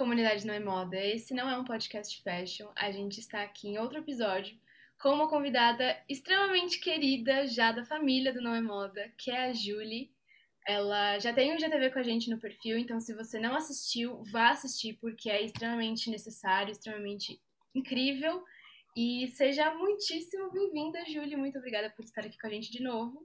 comunidade 0.00 0.46
Não 0.46 0.54
é 0.54 0.58
Moda. 0.58 0.96
Esse 0.96 1.34
não 1.34 1.46
é 1.50 1.58
um 1.58 1.64
podcast 1.64 2.22
fashion. 2.22 2.66
A 2.74 2.90
gente 2.90 3.20
está 3.20 3.42
aqui 3.42 3.68
em 3.68 3.76
outro 3.76 3.98
episódio 3.98 4.58
com 4.98 5.10
uma 5.10 5.28
convidada 5.28 5.94
extremamente 6.08 6.80
querida 6.80 7.46
já 7.46 7.70
da 7.70 7.84
família 7.84 8.32
do 8.32 8.40
Não 8.40 8.54
é 8.54 8.62
Moda, 8.62 9.12
que 9.18 9.30
é 9.30 9.50
a 9.50 9.52
Julie. 9.52 10.10
Ela 10.66 11.18
já 11.18 11.34
tem 11.34 11.54
um 11.54 11.58
GTV 11.58 11.90
com 11.90 11.98
a 11.98 12.02
gente 12.02 12.30
no 12.30 12.40
perfil, 12.40 12.78
então 12.78 12.98
se 12.98 13.12
você 13.14 13.38
não 13.38 13.54
assistiu, 13.54 14.22
vá 14.24 14.52
assistir 14.52 14.94
porque 15.02 15.28
é 15.28 15.42
extremamente 15.42 16.08
necessário, 16.08 16.72
extremamente 16.72 17.38
incrível. 17.74 18.42
E 18.96 19.28
seja 19.34 19.74
muitíssimo 19.74 20.50
bem-vinda, 20.50 21.04
Julie. 21.04 21.36
Muito 21.36 21.58
obrigada 21.58 21.90
por 21.90 22.06
estar 22.06 22.24
aqui 22.24 22.38
com 22.38 22.46
a 22.46 22.50
gente 22.50 22.72
de 22.72 22.82
novo. 22.82 23.22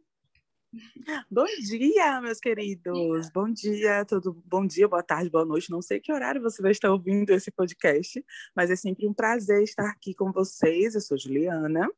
Bom 1.31 1.45
dia, 1.45 2.19
meus 2.21 2.39
queridos. 2.39 3.29
Bom 3.29 3.49
dia, 3.49 4.03
tudo 4.03 4.33
bom 4.45 4.65
dia, 4.65 4.87
boa 4.87 5.03
tarde, 5.03 5.29
boa 5.29 5.45
noite. 5.45 5.71
Não 5.71 5.81
sei 5.81 5.99
que 5.99 6.11
horário 6.11 6.41
você 6.41 6.61
vai 6.61 6.71
estar 6.71 6.91
ouvindo 6.91 7.29
esse 7.31 7.49
podcast, 7.49 8.23
mas 8.55 8.69
é 8.69 8.75
sempre 8.75 9.07
um 9.07 9.13
prazer 9.13 9.63
estar 9.63 9.89
aqui 9.89 10.13
com 10.13 10.31
vocês. 10.31 10.95
Eu 10.95 11.01
sou 11.01 11.17
Juliana, 11.17 11.89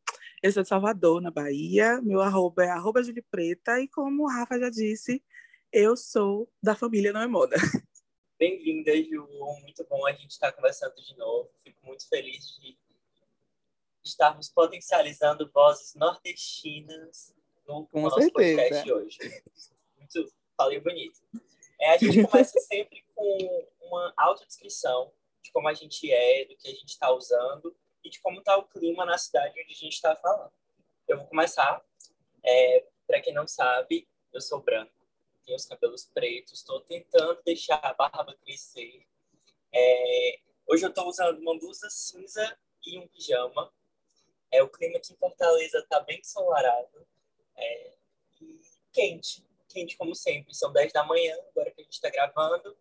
eu 0.43 0.51
sou 0.51 0.61
de 0.61 0.69
Salvador, 0.69 1.21
na 1.21 1.31
Bahia. 1.31 1.99
Meu 2.01 2.21
arroba 2.21 2.65
é 2.65 2.69
arroba 2.69 3.01
Preta 3.31 3.79
e 3.79 3.87
como 3.87 4.23
o 4.23 4.27
Rafa 4.27 4.59
já 4.59 4.69
disse, 4.69 5.23
eu 5.71 5.97
sou 5.97 6.47
da 6.61 6.75
família 6.75 7.11
Não 7.11 7.21
é 7.21 7.27
Moda. 7.27 7.57
Bem-vinda, 8.37 8.95
Ju. 9.03 9.27
Muito 9.61 9.83
bom 9.89 10.05
a 10.05 10.11
gente 10.11 10.31
estar 10.31 10.51
conversando 10.51 10.95
de 10.95 11.17
novo. 11.17 11.49
Fico 11.63 11.83
muito 11.83 12.07
feliz 12.07 12.45
de 12.59 12.77
estarmos 14.03 14.49
potencializando 14.49 15.49
vozes 15.51 15.95
nordestinas 15.95 17.35
no 17.67 17.87
Com 17.87 18.01
nosso 18.01 18.21
certeza. 18.21 18.61
podcast 18.61 18.91
hoje. 18.91 19.43
Muito, 19.97 20.33
falei 20.55 20.79
bonito. 20.79 21.19
É, 21.79 21.91
a 21.91 21.97
gente 21.97 22.23
começa 22.25 22.59
sempre 22.61 23.03
com 23.13 23.67
uma 23.81 24.13
autodescrição 24.17 25.13
de 25.43 25.51
como 25.51 25.67
a 25.67 25.73
gente 25.73 26.11
é, 26.11 26.45
do 26.45 26.55
que 26.55 26.67
a 26.67 26.73
gente 26.73 26.89
está 26.89 27.11
usando 27.11 27.75
e 28.03 28.09
de 28.09 28.19
como 28.21 28.39
está 28.39 28.57
o 28.57 28.63
clima 28.63 29.05
na 29.05 29.17
cidade 29.17 29.59
onde 29.61 29.71
a 29.73 29.75
gente 29.75 29.93
está 29.93 30.15
falando. 30.15 30.51
Eu 31.07 31.17
vou 31.17 31.27
começar. 31.27 31.83
É, 32.43 32.85
Para 33.05 33.21
quem 33.21 33.33
não 33.33 33.47
sabe, 33.47 34.07
eu 34.33 34.41
sou 34.41 34.61
branco, 34.61 34.93
tenho 35.45 35.55
os 35.55 35.65
cabelos 35.65 36.05
pretos, 36.05 36.59
estou 36.59 36.81
tentando 36.81 37.41
deixar 37.43 37.79
a 37.83 37.93
barba 37.93 38.35
crescer. 38.43 39.05
É, 39.73 40.39
hoje 40.67 40.85
eu 40.85 40.89
estou 40.89 41.07
usando 41.07 41.39
uma 41.39 41.57
blusa 41.57 41.89
cinza 41.89 42.57
e 42.85 42.97
um 42.97 43.07
pijama. 43.07 43.71
É, 44.51 44.63
o 44.63 44.69
clima 44.69 44.97
aqui 44.97 45.13
em 45.13 45.17
Fortaleza 45.17 45.79
está 45.79 45.99
bem 46.01 46.19
ensolarado. 46.19 47.07
É, 47.57 47.93
e 48.41 48.59
quente, 48.91 49.45
quente 49.67 49.97
como 49.97 50.15
sempre. 50.15 50.53
São 50.53 50.71
10 50.71 50.93
da 50.93 51.05
manhã, 51.05 51.35
agora 51.51 51.71
que 51.71 51.81
a 51.81 51.83
gente 51.83 51.93
está 51.93 52.09
gravando, 52.09 52.75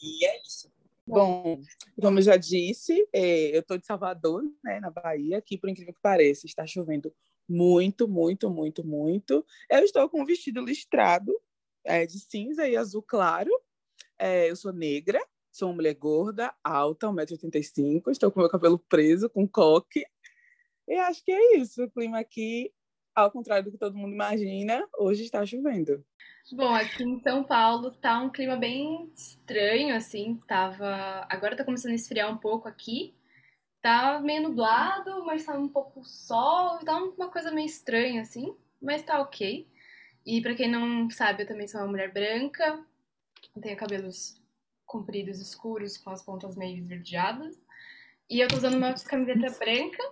e 0.00 0.24
é 0.24 0.40
isso. 0.42 0.70
Bom, 1.06 1.60
como 2.00 2.18
eu 2.18 2.22
já 2.22 2.36
disse, 2.36 3.08
é, 3.12 3.56
eu 3.56 3.60
estou 3.60 3.76
de 3.76 3.84
Salvador, 3.84 4.44
né, 4.62 4.78
na 4.78 4.90
Bahia, 4.90 5.42
que 5.42 5.58
por 5.58 5.68
incrível 5.68 5.92
que 5.92 6.00
pareça, 6.00 6.46
está 6.46 6.66
chovendo 6.66 7.12
muito, 7.48 8.06
muito, 8.06 8.48
muito, 8.48 8.86
muito. 8.86 9.44
Eu 9.68 9.80
estou 9.80 10.08
com 10.08 10.22
um 10.22 10.24
vestido 10.24 10.64
listrado 10.64 11.36
é, 11.84 12.06
de 12.06 12.20
cinza 12.20 12.68
e 12.68 12.76
azul 12.76 13.02
claro. 13.02 13.50
É, 14.16 14.48
eu 14.48 14.54
sou 14.54 14.72
negra, 14.72 15.20
sou 15.50 15.68
uma 15.68 15.76
mulher 15.76 15.94
gorda, 15.94 16.54
alta, 16.62 17.08
1,85m, 17.08 18.10
estou 18.10 18.30
com 18.30 18.40
meu 18.40 18.48
cabelo 18.48 18.78
preso, 18.78 19.28
com 19.28 19.48
coque. 19.48 20.04
E 20.86 20.94
acho 20.94 21.24
que 21.24 21.32
é 21.32 21.56
isso. 21.56 21.82
O 21.82 21.90
clima 21.90 22.20
aqui 22.20 22.72
ao 23.14 23.30
contrário 23.30 23.64
do 23.64 23.70
que 23.70 23.78
todo 23.78 23.96
mundo 23.96 24.12
imagina, 24.12 24.86
hoje 24.98 25.24
está 25.24 25.44
chovendo. 25.44 26.04
Bom, 26.52 26.74
aqui 26.74 27.04
em 27.04 27.20
São 27.20 27.44
Paulo 27.44 27.90
tá 27.92 28.20
um 28.20 28.30
clima 28.30 28.56
bem 28.56 29.10
estranho, 29.14 29.94
assim, 29.94 30.40
tava... 30.46 31.26
Agora 31.28 31.56
tá 31.56 31.64
começando 31.64 31.92
a 31.92 31.96
esfriar 31.96 32.32
um 32.32 32.38
pouco 32.38 32.68
aqui. 32.68 33.14
Tá 33.80 34.20
meio 34.20 34.42
nublado, 34.42 35.24
mas 35.24 35.44
tá 35.44 35.56
um 35.56 35.68
pouco 35.68 36.04
sol, 36.04 36.78
tá 36.80 36.96
uma 36.96 37.30
coisa 37.30 37.50
meio 37.50 37.66
estranha, 37.66 38.22
assim, 38.22 38.54
mas 38.80 39.02
tá 39.02 39.20
ok. 39.20 39.66
E 40.26 40.42
para 40.42 40.54
quem 40.54 40.70
não 40.70 41.08
sabe, 41.08 41.42
eu 41.42 41.46
também 41.46 41.66
sou 41.66 41.80
uma 41.80 41.88
mulher 41.88 42.12
branca, 42.12 42.84
tenho 43.60 43.76
cabelos 43.76 44.40
compridos 44.84 45.40
escuros 45.40 45.96
com 45.96 46.10
as 46.10 46.22
pontas 46.22 46.56
meio 46.56 46.78
esverdeadas. 46.78 47.56
E 48.28 48.40
eu 48.40 48.48
tô 48.48 48.56
usando 48.56 48.74
uma 48.76 48.92
camiseta 48.94 49.58
branca 49.58 50.02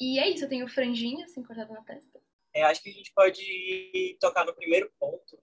e 0.00 0.18
é 0.18 0.28
isso, 0.28 0.44
eu 0.44 0.48
tenho 0.48 0.68
franjinha 0.68 1.24
assim 1.24 1.42
cortada 1.42 1.72
na 1.72 1.82
testa. 1.82 2.20
É, 2.54 2.62
acho 2.62 2.82
que 2.82 2.90
a 2.90 2.92
gente 2.92 3.12
pode 3.12 4.16
tocar 4.20 4.44
no 4.44 4.54
primeiro 4.54 4.90
ponto 4.98 5.38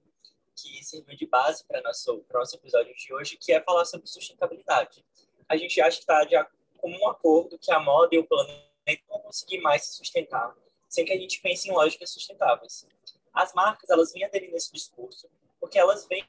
que 0.55 0.83
serviu 0.83 1.15
de 1.15 1.25
base 1.25 1.65
para 1.65 1.81
nosso 1.81 2.25
nosso 2.33 2.55
episódio 2.55 2.95
de 2.95 3.13
hoje, 3.13 3.37
que 3.37 3.51
é 3.51 3.61
falar 3.61 3.85
sobre 3.85 4.07
sustentabilidade. 4.07 5.05
A 5.47 5.57
gente 5.57 5.79
acha 5.81 5.97
que 5.97 6.03
está 6.03 6.23
de 6.23 6.35
comum 6.77 7.07
acordo 7.07 7.57
que 7.59 7.71
a 7.71 7.79
moda 7.79 8.15
e 8.15 8.19
o 8.19 8.25
planeta 8.25 9.03
vão 9.07 9.19
conseguir 9.19 9.59
mais 9.59 9.83
se 9.85 9.93
sustentar 9.93 10.55
sem 10.89 11.05
que 11.05 11.11
a 11.11 11.17
gente 11.17 11.41
pense 11.41 11.67
em 11.67 11.71
lógicas 11.71 12.11
sustentáveis. 12.11 12.87
As 13.33 13.51
marcas, 13.53 13.89
elas 13.89 14.13
vêm 14.13 14.23
aderindo 14.23 14.55
esse 14.55 14.71
discurso 14.71 15.27
porque 15.59 15.79
elas 15.79 16.05
vêm 16.05 16.23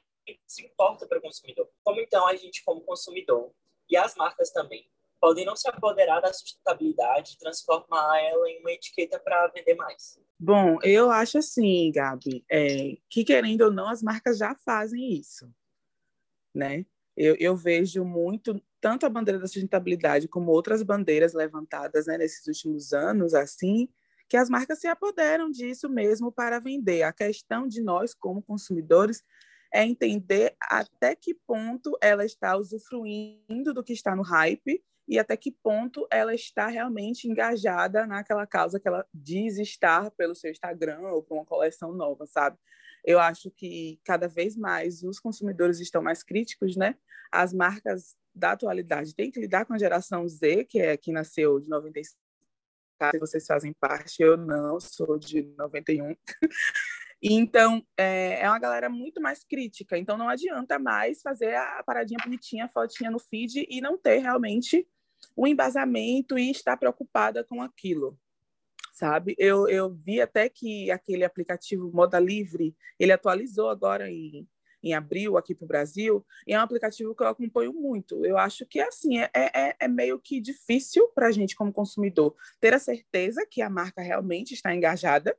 se 0.47 0.65
importam 0.65 1.07
para 1.07 1.19
o 1.19 1.21
consumidor. 1.21 1.69
Como 1.83 2.01
então 2.01 2.25
a 2.25 2.35
gente, 2.35 2.63
como 2.63 2.81
consumidor, 2.81 3.51
e 3.87 3.95
as 3.95 4.15
marcas 4.15 4.49
também, 4.49 4.89
podem 5.25 5.43
não 5.43 5.55
se 5.55 5.67
apoderar 5.67 6.21
da 6.21 6.31
sustentabilidade 6.31 7.33
e 7.33 7.37
transformar 7.39 8.21
ela 8.21 8.47
em 8.47 8.59
uma 8.59 8.71
etiqueta 8.71 9.17
para 9.17 9.47
vender 9.47 9.73
mais? 9.73 10.19
Bom, 10.39 10.77
eu 10.83 11.09
acho 11.09 11.39
assim, 11.39 11.91
Gabi, 11.91 12.45
é, 12.47 12.95
que 13.09 13.23
querendo 13.23 13.61
ou 13.61 13.71
não, 13.71 13.89
as 13.89 14.03
marcas 14.03 14.37
já 14.37 14.53
fazem 14.53 15.13
isso, 15.13 15.51
né? 16.53 16.85
Eu, 17.17 17.35
eu, 17.39 17.55
vejo 17.55 18.05
muito, 18.05 18.61
tanto 18.79 19.07
a 19.07 19.09
bandeira 19.09 19.39
da 19.39 19.47
sustentabilidade 19.47 20.27
como 20.27 20.51
outras 20.51 20.83
bandeiras 20.83 21.33
levantadas 21.33 22.05
né, 22.05 22.19
nesses 22.19 22.45
últimos 22.45 22.93
anos, 22.93 23.33
assim, 23.33 23.89
que 24.29 24.37
as 24.37 24.47
marcas 24.47 24.79
se 24.79 24.87
apoderam 24.87 25.49
disso 25.49 25.89
mesmo 25.89 26.31
para 26.31 26.59
vender. 26.59 27.01
A 27.01 27.11
questão 27.11 27.67
de 27.67 27.81
nós, 27.81 28.13
como 28.13 28.43
consumidores, 28.43 29.23
é 29.75 29.83
entender 29.83 30.55
até 30.61 31.13
que 31.13 31.33
ponto 31.33 31.97
ela 32.01 32.23
está 32.23 32.55
usufruindo 32.55 33.73
do 33.73 33.83
que 33.83 33.91
está 33.91 34.15
no 34.15 34.23
hype 34.23 34.81
e 35.05 35.19
até 35.19 35.35
que 35.35 35.51
ponto 35.51 36.07
ela 36.09 36.33
está 36.33 36.67
realmente 36.67 37.27
engajada 37.27 38.07
naquela 38.07 38.47
causa 38.47 38.79
que 38.79 38.87
ela 38.87 39.05
diz 39.13 39.57
estar 39.57 40.09
pelo 40.11 40.33
seu 40.33 40.49
Instagram 40.49 41.01
ou 41.01 41.21
por 41.21 41.35
uma 41.35 41.45
coleção 41.45 41.91
nova, 41.91 42.25
sabe? 42.25 42.57
Eu 43.03 43.19
acho 43.19 43.51
que 43.51 43.99
cada 44.05 44.29
vez 44.29 44.55
mais 44.55 45.03
os 45.03 45.19
consumidores 45.19 45.81
estão 45.81 46.01
mais 46.01 46.23
críticos, 46.23 46.77
né? 46.77 46.95
As 47.29 47.53
marcas 47.53 48.15
da 48.33 48.53
atualidade 48.53 49.13
têm 49.13 49.29
que 49.29 49.41
lidar 49.41 49.65
com 49.65 49.73
a 49.73 49.77
geração 49.77 50.25
Z, 50.25 50.63
que 50.63 50.79
é 50.79 50.95
que 50.95 51.11
nasceu 51.11 51.59
de 51.59 51.67
95, 51.67 52.17
se 53.11 53.19
vocês 53.19 53.45
fazem 53.45 53.73
parte, 53.73 54.23
eu 54.23 54.37
não, 54.37 54.79
sou 54.79 55.19
de 55.19 55.43
91. 55.57 56.15
Então, 57.27 57.83
é, 57.97 58.41
é 58.41 58.47
uma 58.47 58.59
galera 58.59 58.87
muito 58.87 59.19
mais 59.19 59.43
crítica. 59.43 59.97
Então, 59.97 60.15
não 60.15 60.29
adianta 60.29 60.77
mais 60.77 61.23
fazer 61.23 61.55
a 61.55 61.81
paradinha 61.83 62.19
bonitinha, 62.23 62.65
a 62.65 62.69
fotinha 62.69 63.09
no 63.09 63.17
feed 63.17 63.65
e 63.67 63.81
não 63.81 63.97
ter 63.97 64.19
realmente 64.19 64.87
um 65.35 65.47
embasamento 65.47 66.37
e 66.37 66.51
estar 66.51 66.77
preocupada 66.77 67.43
com 67.43 67.63
aquilo, 67.63 68.15
sabe? 68.93 69.35
Eu, 69.39 69.67
eu 69.67 69.91
vi 69.91 70.21
até 70.21 70.47
que 70.47 70.91
aquele 70.91 71.23
aplicativo 71.23 71.91
Moda 71.91 72.19
Livre, 72.19 72.75
ele 72.99 73.11
atualizou 73.11 73.69
agora 73.69 74.07
em, 74.07 74.47
em 74.83 74.93
abril 74.93 75.35
aqui 75.35 75.55
para 75.55 75.65
o 75.65 75.67
Brasil, 75.67 76.23
e 76.45 76.53
é 76.53 76.59
um 76.59 76.61
aplicativo 76.61 77.15
que 77.15 77.23
eu 77.23 77.27
acompanho 77.27 77.73
muito. 77.73 78.23
Eu 78.23 78.37
acho 78.37 78.67
que, 78.67 78.79
assim, 78.79 79.17
é, 79.17 79.31
é, 79.33 79.75
é 79.79 79.87
meio 79.87 80.19
que 80.19 80.39
difícil 80.39 81.07
para 81.07 81.25
a 81.25 81.31
gente, 81.31 81.55
como 81.55 81.73
consumidor, 81.73 82.35
ter 82.61 82.75
a 82.75 82.79
certeza 82.79 83.47
que 83.49 83.63
a 83.63 83.69
marca 83.69 84.03
realmente 84.03 84.53
está 84.53 84.75
engajada, 84.75 85.35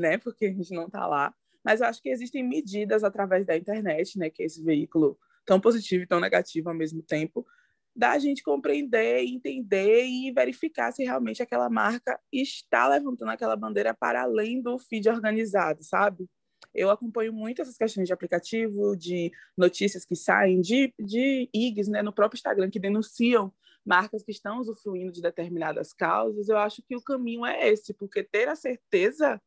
né? 0.00 0.18
Porque 0.18 0.46
a 0.46 0.52
gente 0.52 0.74
não 0.74 0.86
está 0.86 1.06
lá. 1.06 1.34
Mas 1.64 1.80
eu 1.80 1.86
acho 1.86 2.02
que 2.02 2.08
existem 2.08 2.42
medidas 2.42 3.04
através 3.04 3.46
da 3.46 3.56
internet, 3.56 4.18
né? 4.18 4.30
Que 4.30 4.42
é 4.42 4.46
esse 4.46 4.62
veículo 4.62 5.18
tão 5.44 5.60
positivo 5.60 6.04
e 6.04 6.06
tão 6.06 6.20
negativo 6.20 6.68
ao 6.68 6.74
mesmo 6.74 7.02
tempo, 7.02 7.46
da 7.94 8.18
gente 8.18 8.42
compreender, 8.42 9.24
entender 9.24 10.06
e 10.06 10.32
verificar 10.32 10.92
se 10.92 11.02
realmente 11.02 11.42
aquela 11.42 11.68
marca 11.68 12.18
está 12.32 12.86
levantando 12.88 13.30
aquela 13.30 13.56
bandeira 13.56 13.92
para 13.92 14.22
além 14.22 14.62
do 14.62 14.78
feed 14.78 15.08
organizado, 15.08 15.82
sabe? 15.82 16.28
Eu 16.72 16.88
acompanho 16.88 17.32
muito 17.32 17.60
essas 17.60 17.76
questões 17.76 18.06
de 18.06 18.12
aplicativo, 18.12 18.96
de 18.96 19.32
notícias 19.56 20.04
que 20.04 20.14
saem, 20.14 20.60
de, 20.60 20.94
de 20.98 21.50
IGs 21.52 21.88
né, 21.88 22.00
no 22.00 22.12
próprio 22.12 22.38
Instagram 22.38 22.70
que 22.70 22.78
denunciam 22.78 23.52
marcas 23.84 24.22
que 24.22 24.30
estão 24.30 24.60
usufruindo 24.60 25.10
de 25.10 25.20
determinadas 25.20 25.92
causas. 25.92 26.48
Eu 26.48 26.58
acho 26.58 26.82
que 26.82 26.94
o 26.94 27.02
caminho 27.02 27.44
é 27.44 27.68
esse, 27.68 27.92
porque 27.92 28.22
ter 28.22 28.48
a 28.48 28.54
certeza 28.54 29.40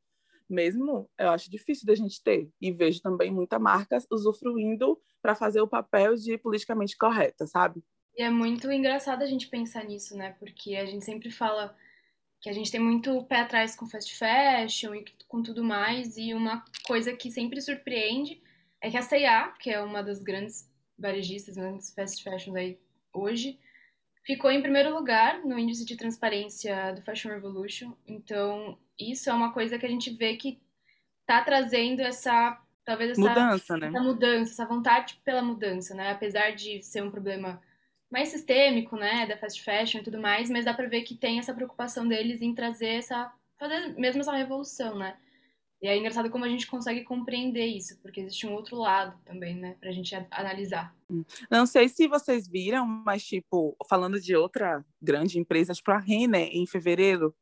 mesmo, 0.49 1.09
eu 1.17 1.29
acho 1.29 1.49
difícil 1.49 1.85
da 1.85 1.95
gente 1.95 2.21
ter. 2.23 2.49
E 2.61 2.71
vejo 2.71 3.01
também 3.01 3.31
muita 3.31 3.59
marca 3.59 3.97
usufruindo 4.11 4.99
para 5.21 5.35
fazer 5.35 5.61
o 5.61 5.67
papel 5.67 6.15
de 6.15 6.37
politicamente 6.37 6.97
correta, 6.97 7.47
sabe? 7.47 7.83
E 8.15 8.21
é 8.21 8.29
muito 8.29 8.71
engraçado 8.71 9.23
a 9.23 9.25
gente 9.25 9.47
pensar 9.47 9.83
nisso, 9.85 10.15
né? 10.15 10.35
Porque 10.39 10.75
a 10.75 10.85
gente 10.85 11.03
sempre 11.03 11.31
fala 11.31 11.75
que 12.39 12.49
a 12.49 12.53
gente 12.53 12.69
tem 12.69 12.79
muito 12.79 13.23
pé 13.23 13.37
atrás 13.37 13.75
com 13.75 13.87
fast 13.87 14.15
fashion 14.15 14.93
e 14.93 15.05
com 15.27 15.41
tudo 15.41 15.63
mais, 15.63 16.17
e 16.17 16.33
uma 16.33 16.63
coisa 16.85 17.13
que 17.13 17.31
sempre 17.31 17.61
surpreende 17.61 18.41
é 18.81 18.91
que 18.91 18.97
a 18.97 19.01
C&A, 19.01 19.47
que 19.53 19.69
é 19.69 19.81
uma 19.81 20.03
das 20.03 20.21
grandes 20.21 20.69
varejistas, 20.99 21.55
grandes 21.55 21.93
fast 21.93 22.21
fashion 22.21 22.53
aí 22.55 22.77
hoje, 23.13 23.57
ficou 24.25 24.51
em 24.51 24.61
primeiro 24.61 24.93
lugar 24.93 25.43
no 25.43 25.57
índice 25.57 25.85
de 25.85 25.95
transparência 25.95 26.93
do 26.93 27.01
Fashion 27.01 27.29
Revolution. 27.29 27.93
Então, 28.07 28.77
isso 28.97 29.29
é 29.29 29.33
uma 29.33 29.51
coisa 29.51 29.77
que 29.77 29.85
a 29.85 29.89
gente 29.89 30.11
vê 30.11 30.35
que 30.35 30.61
está 31.21 31.41
trazendo 31.41 32.01
essa 32.01 32.59
talvez 32.85 33.11
essa 33.11 33.21
mudança, 33.21 33.77
né? 33.77 33.87
Essa 33.87 34.01
mudança, 34.01 34.51
essa 34.51 34.65
vontade 34.65 35.19
pela 35.23 35.41
mudança, 35.41 35.95
né? 35.95 36.11
Apesar 36.11 36.51
de 36.51 36.81
ser 36.81 37.01
um 37.01 37.11
problema 37.11 37.61
mais 38.11 38.29
sistêmico, 38.29 38.95
né, 38.95 39.25
da 39.25 39.35
fast 39.37 39.63
fashion 39.63 39.99
e 39.99 40.03
tudo 40.03 40.19
mais, 40.19 40.47
mas 40.47 40.65
dá 40.65 40.73
para 40.73 40.87
ver 40.87 41.01
que 41.01 41.15
tem 41.15 41.39
essa 41.39 41.53
preocupação 41.53 42.07
deles 42.07 42.43
em 42.43 42.53
trazer 42.53 42.99
essa 42.99 43.33
fazer 43.57 43.95
mesmo 43.97 44.21
essa 44.21 44.35
revolução, 44.35 44.95
né? 44.95 45.17
E 45.83 45.87
é 45.87 45.97
engraçado 45.97 46.29
como 46.29 46.45
a 46.45 46.47
gente 46.47 46.65
consegue 46.65 47.03
compreender 47.03 47.65
isso, 47.65 47.99
porque 48.01 48.21
existe 48.21 48.47
um 48.47 48.53
outro 48.53 48.77
lado 48.77 49.19
também, 49.25 49.53
né, 49.53 49.75
pra 49.81 49.91
gente 49.91 50.15
analisar. 50.31 50.95
Não 51.51 51.65
sei 51.65 51.89
se 51.89 52.07
vocês 52.07 52.47
viram, 52.47 52.87
mas, 52.87 53.21
tipo, 53.25 53.75
falando 53.89 54.17
de 54.17 54.33
outra 54.33 54.81
grande 55.01 55.37
empresa, 55.37 55.73
tipo 55.73 55.91
a 55.91 55.97
Renner, 55.97 56.47
em 56.53 56.65
fevereiro, 56.65 57.35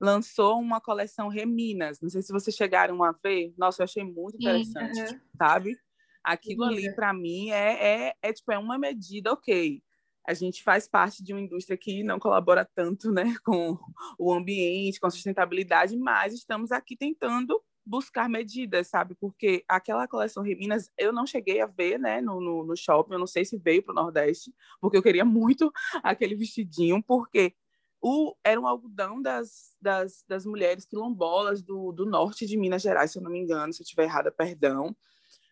lançou 0.00 0.60
uma 0.60 0.80
coleção 0.80 1.26
Reminas. 1.26 2.00
Não 2.00 2.08
sei 2.08 2.22
se 2.22 2.32
vocês 2.32 2.54
chegaram 2.54 3.02
a 3.02 3.10
ver. 3.10 3.52
Nossa, 3.58 3.82
eu 3.82 3.84
achei 3.84 4.04
muito 4.04 4.36
interessante, 4.36 5.08
Sim, 5.08 5.20
sabe? 5.36 5.76
Aquilo 6.22 6.62
ali, 6.62 6.94
para 6.94 7.12
mim, 7.12 7.50
é, 7.50 8.06
é, 8.06 8.14
é, 8.22 8.32
tipo, 8.32 8.52
é 8.52 8.58
uma 8.58 8.78
medida, 8.78 9.32
ok. 9.32 9.82
A 10.24 10.34
gente 10.34 10.62
faz 10.62 10.86
parte 10.86 11.20
de 11.20 11.32
uma 11.32 11.40
indústria 11.40 11.76
que 11.76 12.04
não 12.04 12.20
colabora 12.20 12.64
tanto 12.76 13.10
né, 13.10 13.24
com 13.44 13.76
o 14.16 14.32
ambiente, 14.32 15.00
com 15.00 15.08
a 15.08 15.10
sustentabilidade, 15.10 15.96
mas 15.96 16.32
estamos 16.32 16.70
aqui 16.70 16.96
tentando 16.96 17.60
buscar 17.88 18.28
medidas, 18.28 18.88
sabe? 18.88 19.14
Porque 19.14 19.64
aquela 19.66 20.06
coleção 20.06 20.42
Reminas 20.42 20.90
eu 20.98 21.12
não 21.12 21.26
cheguei 21.26 21.60
a 21.60 21.66
ver, 21.66 21.98
né, 21.98 22.20
no, 22.20 22.40
no, 22.40 22.64
no 22.64 22.76
shopping, 22.76 23.14
eu 23.14 23.18
não 23.18 23.26
sei 23.26 23.44
se 23.44 23.56
veio 23.56 23.82
para 23.82 23.92
o 23.92 23.94
Nordeste, 23.94 24.54
porque 24.80 24.96
eu 24.96 25.02
queria 25.02 25.24
muito 25.24 25.72
aquele 26.04 26.34
vestidinho, 26.34 27.02
porque 27.02 27.54
o, 28.00 28.36
era 28.44 28.60
um 28.60 28.66
algodão 28.66 29.20
das, 29.20 29.74
das, 29.80 30.22
das 30.28 30.44
mulheres 30.44 30.84
quilombolas 30.84 31.62
do, 31.62 31.90
do 31.92 32.04
norte 32.04 32.46
de 32.46 32.56
Minas 32.56 32.82
Gerais, 32.82 33.10
se 33.10 33.18
eu 33.18 33.22
não 33.22 33.30
me 33.30 33.38
engano, 33.38 33.72
se 33.72 33.80
eu 33.80 33.84
estiver 33.84 34.04
errada, 34.04 34.30
perdão. 34.30 34.94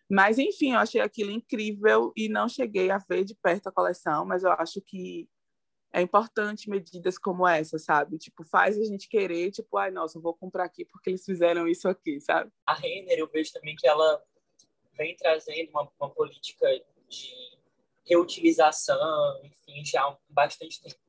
Mas, 0.09 0.37
enfim, 0.37 0.71
eu 0.73 0.79
achei 0.79 1.01
aquilo 1.01 1.31
incrível 1.31 2.13
e 2.15 2.29
não 2.29 2.47
cheguei 2.47 2.89
a 2.89 2.97
ver 2.97 3.25
de 3.25 3.35
perto 3.35 3.67
a 3.67 3.71
coleção, 3.71 4.25
mas 4.25 4.43
eu 4.43 4.51
acho 4.51 4.79
que 4.81 5.27
é 5.97 6.01
importante 6.01 6.69
medidas 6.69 7.17
como 7.17 7.47
essa, 7.47 7.79
sabe? 7.79 8.19
Tipo, 8.19 8.43
faz 8.43 8.77
a 8.77 8.83
gente 8.83 9.09
querer, 9.09 9.49
tipo, 9.49 9.77
ai, 9.77 9.89
nossa, 9.89 10.19
eu 10.19 10.21
vou 10.21 10.31
comprar 10.31 10.65
aqui 10.65 10.85
porque 10.85 11.09
eles 11.09 11.25
fizeram 11.25 11.67
isso 11.67 11.89
aqui, 11.89 12.21
sabe? 12.21 12.51
A 12.67 12.75
Renner, 12.75 13.17
eu 13.17 13.27
vejo 13.27 13.51
também 13.51 13.75
que 13.75 13.87
ela 13.87 14.23
vem 14.93 15.15
trazendo 15.15 15.71
uma, 15.71 15.91
uma 15.99 16.09
política 16.11 16.67
de 17.09 17.33
reutilização, 18.05 19.43
enfim, 19.43 19.83
já 19.83 20.03
há 20.03 20.15
bastante 20.29 20.79
tempo. 20.83 20.99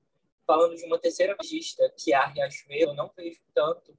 Falando 0.46 0.74
de 0.74 0.86
uma 0.86 0.98
terceira 0.98 1.36
logista, 1.38 1.92
que 1.94 2.14
é 2.14 2.16
a 2.16 2.24
Riachuelo, 2.24 2.92
eu 2.92 2.94
não 2.94 3.12
vejo 3.14 3.42
tanto 3.54 3.94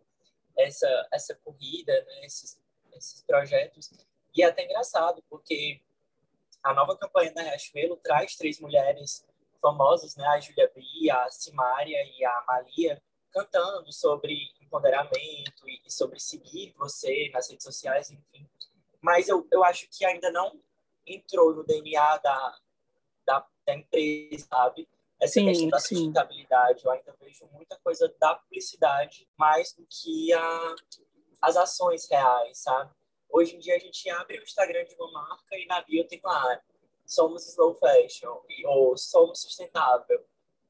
essa, 0.58 1.08
essa 1.14 1.36
corrida, 1.36 1.94
né, 1.94 2.26
esses, 2.26 2.60
esses 2.94 3.22
projetos. 3.22 3.92
E 4.36 4.42
é 4.42 4.48
até 4.48 4.66
engraçado, 4.66 5.24
porque 5.30 5.82
a 6.64 6.74
nova 6.74 6.98
campanha 6.98 7.32
da 7.32 7.44
Riachuelo 7.44 7.96
traz 7.98 8.36
três 8.36 8.60
mulheres 8.60 9.29
famosas, 9.62 10.16
né? 10.16 10.26
A 10.28 10.40
Julia 10.40 10.72
Bria, 10.74 11.16
a 11.16 11.30
Simária 11.30 11.98
e 12.18 12.26
a 12.26 12.44
Malia, 12.48 13.02
cantando 13.32 13.92
sobre 13.92 14.36
empoderamento 14.62 15.68
e, 15.68 15.82
e, 15.86 15.92
sobre 15.92 16.20
seguir 16.20 16.74
você 16.78 17.30
nas 17.34 17.50
redes 17.50 17.64
sociais, 17.64 18.10
enfim. 18.12 18.48
Mas 19.02 19.28
eu, 19.28 19.48
eu 19.52 19.64
acho 19.64 19.88
que 19.90 20.06
ainda 20.06 20.32
não 20.32 20.60
entrou 21.06 21.56
no 21.56 21.64
DNA 21.64 22.18
da, 22.18 22.58
da, 23.26 23.48
da 23.66 23.74
empresa, 23.74 24.48
sabe? 24.48 24.88
Essa 25.20 25.34
sim, 25.34 25.46
questão 25.46 25.70
da 25.70 25.80
sustentabilidade. 25.80 26.82
Sim. 26.82 26.88
Eu 26.88 26.92
ainda 26.94 27.16
vejo 27.20 27.46
muita 27.52 27.78
coisa 27.78 28.14
da 28.20 28.36
publicidade 28.36 29.28
mais 29.38 29.74
do 29.74 29.86
que 29.86 30.34
a, 30.34 30.76
as 31.42 31.58
ações 31.58 32.10
reais, 32.10 32.58
sabe? 32.60 32.92
Hoje 33.30 33.56
em 33.56 33.60
dia 33.60 33.76
a 33.76 33.80
gente 33.80 34.10
abre 34.10 34.40
o 34.40 34.44
Instagram 34.44 34.86
de 34.86 34.96
uma 34.96 35.12
marca 35.12 35.56
e 35.56 35.66
na 35.68 35.82
bio 35.82 36.08
tem 36.08 36.20
lá 36.24 36.60
somos 37.10 37.48
slow 37.48 37.74
fashion 37.76 38.40
ou 38.66 38.96
somos 38.96 39.42
sustentável. 39.42 40.24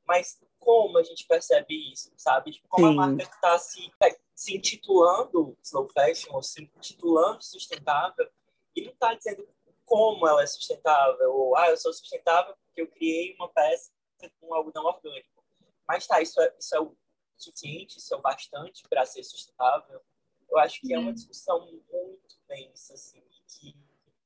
Mas 0.05 0.41
como 0.57 0.97
a 0.97 1.03
gente 1.03 1.27
percebe 1.27 1.91
isso, 1.91 2.11
sabe? 2.17 2.51
Tipo, 2.51 2.67
como 2.69 2.87
Sim. 2.87 2.93
a 2.93 2.95
marca 2.95 3.23
está 3.23 3.59
se, 3.59 3.91
se 4.33 4.55
intitulando 4.55 5.57
slow 5.61 5.87
fashion 5.89 6.33
ou 6.33 6.41
se 6.41 6.63
intitulando 6.63 7.43
sustentável 7.43 8.27
e 8.75 8.83
não 8.83 8.91
está 8.91 9.13
dizendo 9.13 9.47
como 9.85 10.27
ela 10.27 10.41
é 10.41 10.47
sustentável 10.47 11.31
ou 11.33 11.55
ah, 11.57 11.69
eu 11.69 11.77
sou 11.77 11.91
sustentável 11.91 12.55
porque 12.65 12.81
eu 12.81 12.87
criei 12.87 13.35
uma 13.35 13.49
peça 13.49 13.91
com 14.39 14.53
algodão 14.53 14.85
orgânico. 14.85 15.43
Mas 15.87 16.07
tá, 16.07 16.21
isso 16.21 16.39
é, 16.41 16.55
isso 16.57 16.75
é 16.75 16.79
o 16.79 16.95
suficiente, 17.37 17.97
isso 17.97 18.13
é 18.13 18.17
o 18.17 18.21
bastante 18.21 18.83
para 18.87 19.05
ser 19.05 19.23
sustentável. 19.23 20.01
Eu 20.49 20.57
acho 20.57 20.79
que 20.81 20.93
é 20.93 20.99
uma 20.99 21.13
discussão 21.13 21.59
muito 21.65 22.39
densa, 22.47 22.93
assim, 22.93 23.23
que 23.47 23.75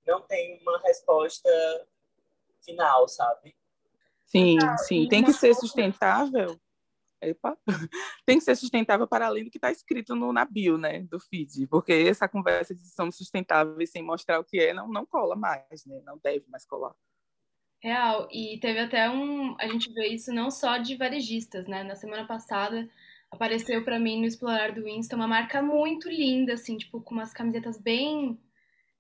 não 0.05 0.21
tem 0.21 0.61
uma 0.61 0.79
resposta 0.79 1.49
final, 2.63 3.07
sabe? 3.07 3.55
Sim, 4.25 4.57
sim. 4.87 5.07
Tem 5.07 5.23
que 5.23 5.33
ser 5.33 5.53
sustentável. 5.53 6.59
Epa. 7.21 7.57
Tem 8.25 8.37
que 8.37 8.43
ser 8.43 8.55
sustentável 8.55 9.07
para 9.07 9.27
além 9.27 9.45
do 9.45 9.51
que 9.51 9.57
está 9.57 9.71
escrito 9.71 10.15
no, 10.15 10.33
na 10.33 10.45
bio, 10.45 10.77
né, 10.77 11.01
do 11.03 11.19
feed, 11.19 11.67
porque 11.67 11.93
essa 11.93 12.27
conversa 12.27 12.75
de 12.75 12.85
somos 12.89 13.15
sustentáveis 13.15 13.91
sem 13.91 14.03
mostrar 14.03 14.39
o 14.39 14.43
que 14.43 14.59
é 14.59 14.73
não, 14.73 14.87
não 14.89 15.05
cola 15.05 15.35
mais, 15.35 15.85
né, 15.85 16.01
não 16.05 16.17
deve 16.21 16.45
mais 16.49 16.65
colar. 16.65 16.93
Real, 17.81 18.27
e 18.31 18.59
teve 18.59 18.79
até 18.79 19.09
um, 19.09 19.55
a 19.59 19.67
gente 19.67 19.91
vê 19.93 20.07
isso 20.07 20.33
não 20.33 20.49
só 20.49 20.77
de 20.77 20.95
varejistas, 20.95 21.67
né, 21.67 21.83
na 21.83 21.95
semana 21.95 22.25
passada 22.25 22.89
apareceu 23.31 23.83
para 23.83 23.99
mim 23.99 24.19
no 24.19 24.25
Explorar 24.25 24.73
do 24.73 24.87
Insta 24.87 25.15
uma 25.15 25.27
marca 25.27 25.61
muito 25.61 26.07
linda, 26.07 26.53
assim, 26.53 26.77
tipo, 26.77 27.01
com 27.01 27.15
umas 27.15 27.33
camisetas 27.33 27.81
bem 27.81 28.39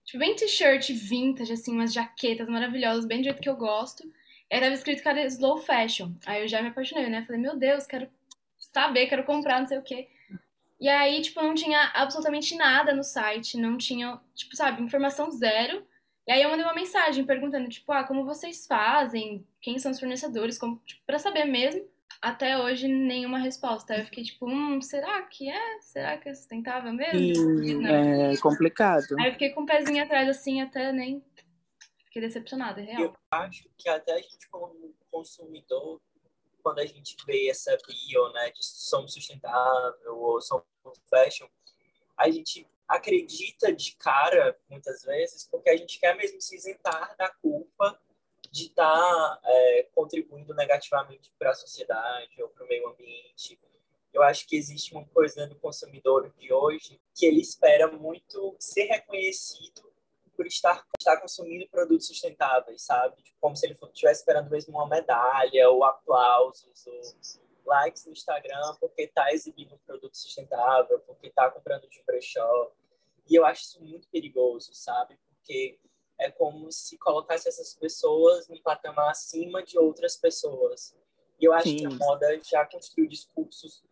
Tipo, 0.05 0.19
bem 0.19 0.35
t-shirt 0.35 0.91
vintage, 0.91 1.53
assim, 1.53 1.73
umas 1.73 1.93
jaquetas 1.93 2.47
maravilhosas, 2.47 3.05
bem 3.05 3.19
do 3.19 3.25
jeito 3.25 3.41
que 3.41 3.49
eu 3.49 3.55
gosto. 3.55 4.03
E 4.51 4.55
aí 4.55 4.61
tava 4.61 4.73
escrito 4.73 5.01
que 5.01 5.07
era 5.07 5.25
slow 5.25 5.57
fashion. 5.57 6.11
Aí 6.25 6.41
eu 6.41 6.47
já 6.47 6.61
me 6.61 6.69
apaixonei, 6.69 7.09
né? 7.09 7.23
Falei, 7.25 7.41
meu 7.41 7.57
Deus, 7.57 7.87
quero 7.87 8.09
saber, 8.57 9.07
quero 9.07 9.23
comprar, 9.23 9.59
não 9.59 9.67
sei 9.67 9.77
o 9.77 9.83
quê. 9.83 10.07
E 10.79 10.89
aí, 10.89 11.21
tipo, 11.21 11.41
não 11.41 11.53
tinha 11.53 11.91
absolutamente 11.93 12.55
nada 12.55 12.93
no 12.93 13.03
site, 13.03 13.57
não 13.57 13.77
tinha, 13.77 14.19
tipo, 14.35 14.55
sabe, 14.55 14.83
informação 14.83 15.31
zero. 15.31 15.85
E 16.27 16.31
aí 16.31 16.41
eu 16.41 16.49
mandei 16.49 16.65
uma 16.65 16.75
mensagem 16.75 17.25
perguntando, 17.25 17.69
tipo, 17.69 17.91
ah, 17.91 18.03
como 18.03 18.25
vocês 18.25 18.67
fazem? 18.67 19.45
Quem 19.61 19.79
são 19.79 19.91
os 19.91 19.99
fornecedores? 19.99 20.57
Como, 20.57 20.81
tipo, 20.85 21.01
pra 21.05 21.19
saber 21.19 21.45
mesmo 21.45 21.85
até 22.21 22.57
hoje 22.57 22.87
nenhuma 22.87 23.39
resposta. 23.39 23.95
Eu 23.95 24.05
fiquei 24.05 24.23
tipo, 24.23 24.47
hum, 24.47 24.81
será 24.81 25.21
que 25.23 25.49
é? 25.49 25.81
Será 25.81 26.17
que 26.17 26.29
é 26.29 26.33
sustentável 26.33 26.93
mesmo? 26.93 27.35
Sim, 27.63 27.85
é 27.85 28.37
complicado. 28.37 29.05
Aí 29.19 29.27
eu 29.27 29.33
fiquei 29.33 29.49
com 29.51 29.61
o 29.61 29.63
um 29.63 29.65
pezinho 29.65 30.03
atrás 30.03 30.29
assim, 30.29 30.61
até 30.61 30.91
nem 30.91 31.23
fiquei 32.05 32.21
decepcionada, 32.21 32.79
é 32.79 32.83
real. 32.83 33.01
Eu 33.01 33.17
acho 33.31 33.67
que 33.77 33.89
até 33.89 34.13
a 34.13 34.21
gente 34.21 34.47
como 34.49 34.93
consumidor, 35.09 35.99
quando 36.61 36.79
a 36.79 36.85
gente 36.85 37.15
vê 37.25 37.49
essa 37.49 37.75
bio, 37.87 38.31
né, 38.33 38.51
de 38.51 38.63
somos 38.63 39.13
sustentável 39.13 40.15
ou 40.15 40.39
somos 40.39 40.65
fashion, 41.09 41.47
a 42.15 42.29
gente 42.29 42.67
acredita 42.87 43.73
de 43.73 43.95
cara, 43.95 44.55
muitas 44.69 45.03
vezes, 45.03 45.47
porque 45.49 45.69
a 45.69 45.75
gente 45.75 45.99
quer 45.99 46.15
mesmo 46.15 46.39
se 46.39 46.55
isentar 46.55 47.15
da 47.17 47.29
culpa 47.29 47.99
de 48.53 48.67
estar 48.67 48.85
tá, 48.85 49.41
é, 49.43 49.87
contribuindo 49.95 50.53
negativamente 50.53 51.33
para 51.39 51.49
a 51.49 51.55
sociedade 51.55 52.39
ou 52.39 52.49
para 52.49 52.63
o 52.63 52.67
meio 52.67 52.87
ambiente. 52.87 53.59
Eu 54.13 54.21
acho 54.21 54.47
que 54.47 54.55
existe 54.55 54.93
uma 54.93 55.03
coisa 55.07 55.47
no 55.47 55.55
consumidor 55.55 56.31
de 56.37 56.53
hoje 56.53 57.01
que 57.15 57.25
ele 57.25 57.41
espera 57.41 57.87
muito 57.87 58.55
ser 58.59 58.83
reconhecido 58.83 59.91
por 60.35 60.45
estar, 60.45 60.85
estar 60.99 61.19
consumindo 61.19 61.67
produtos 61.67 62.05
sustentáveis, 62.05 62.83
sabe? 62.83 63.23
Tipo, 63.23 63.39
como 63.41 63.55
se 63.55 63.65
ele 63.65 63.73
estivesse 63.73 64.19
esperando 64.21 64.51
mesmo 64.51 64.77
uma 64.77 64.87
medalha 64.87 65.71
ou 65.71 65.83
aplausos 65.83 66.85
ou 66.85 67.01
likes 67.65 68.05
no 68.05 68.11
Instagram 68.11 68.75
porque 68.79 69.03
está 69.03 69.33
exibindo 69.33 69.73
um 69.73 69.79
produto 69.79 70.15
sustentável, 70.15 70.99
porque 70.99 71.25
está 71.25 71.49
comprando 71.49 71.89
de 71.89 72.03
brechó. 72.03 72.71
E 73.27 73.33
eu 73.33 73.43
acho 73.47 73.63
isso 73.63 73.83
muito 73.83 74.07
perigoso, 74.09 74.75
sabe? 74.75 75.17
Porque 75.27 75.79
é 76.19 76.31
como 76.31 76.71
se 76.71 76.97
colocasse 76.97 77.47
essas 77.47 77.73
pessoas 77.73 78.47
num 78.47 78.61
patamar 78.61 79.09
acima 79.09 79.63
de 79.63 79.77
outras 79.77 80.15
pessoas. 80.15 80.95
E 81.39 81.45
eu 81.45 81.53
acho 81.53 81.69
Sim. 81.69 81.77
que 81.77 81.85
a 81.85 81.89
moda 81.89 82.39
já 82.43 82.65
construiu 82.65 83.07
discursos 83.07 83.83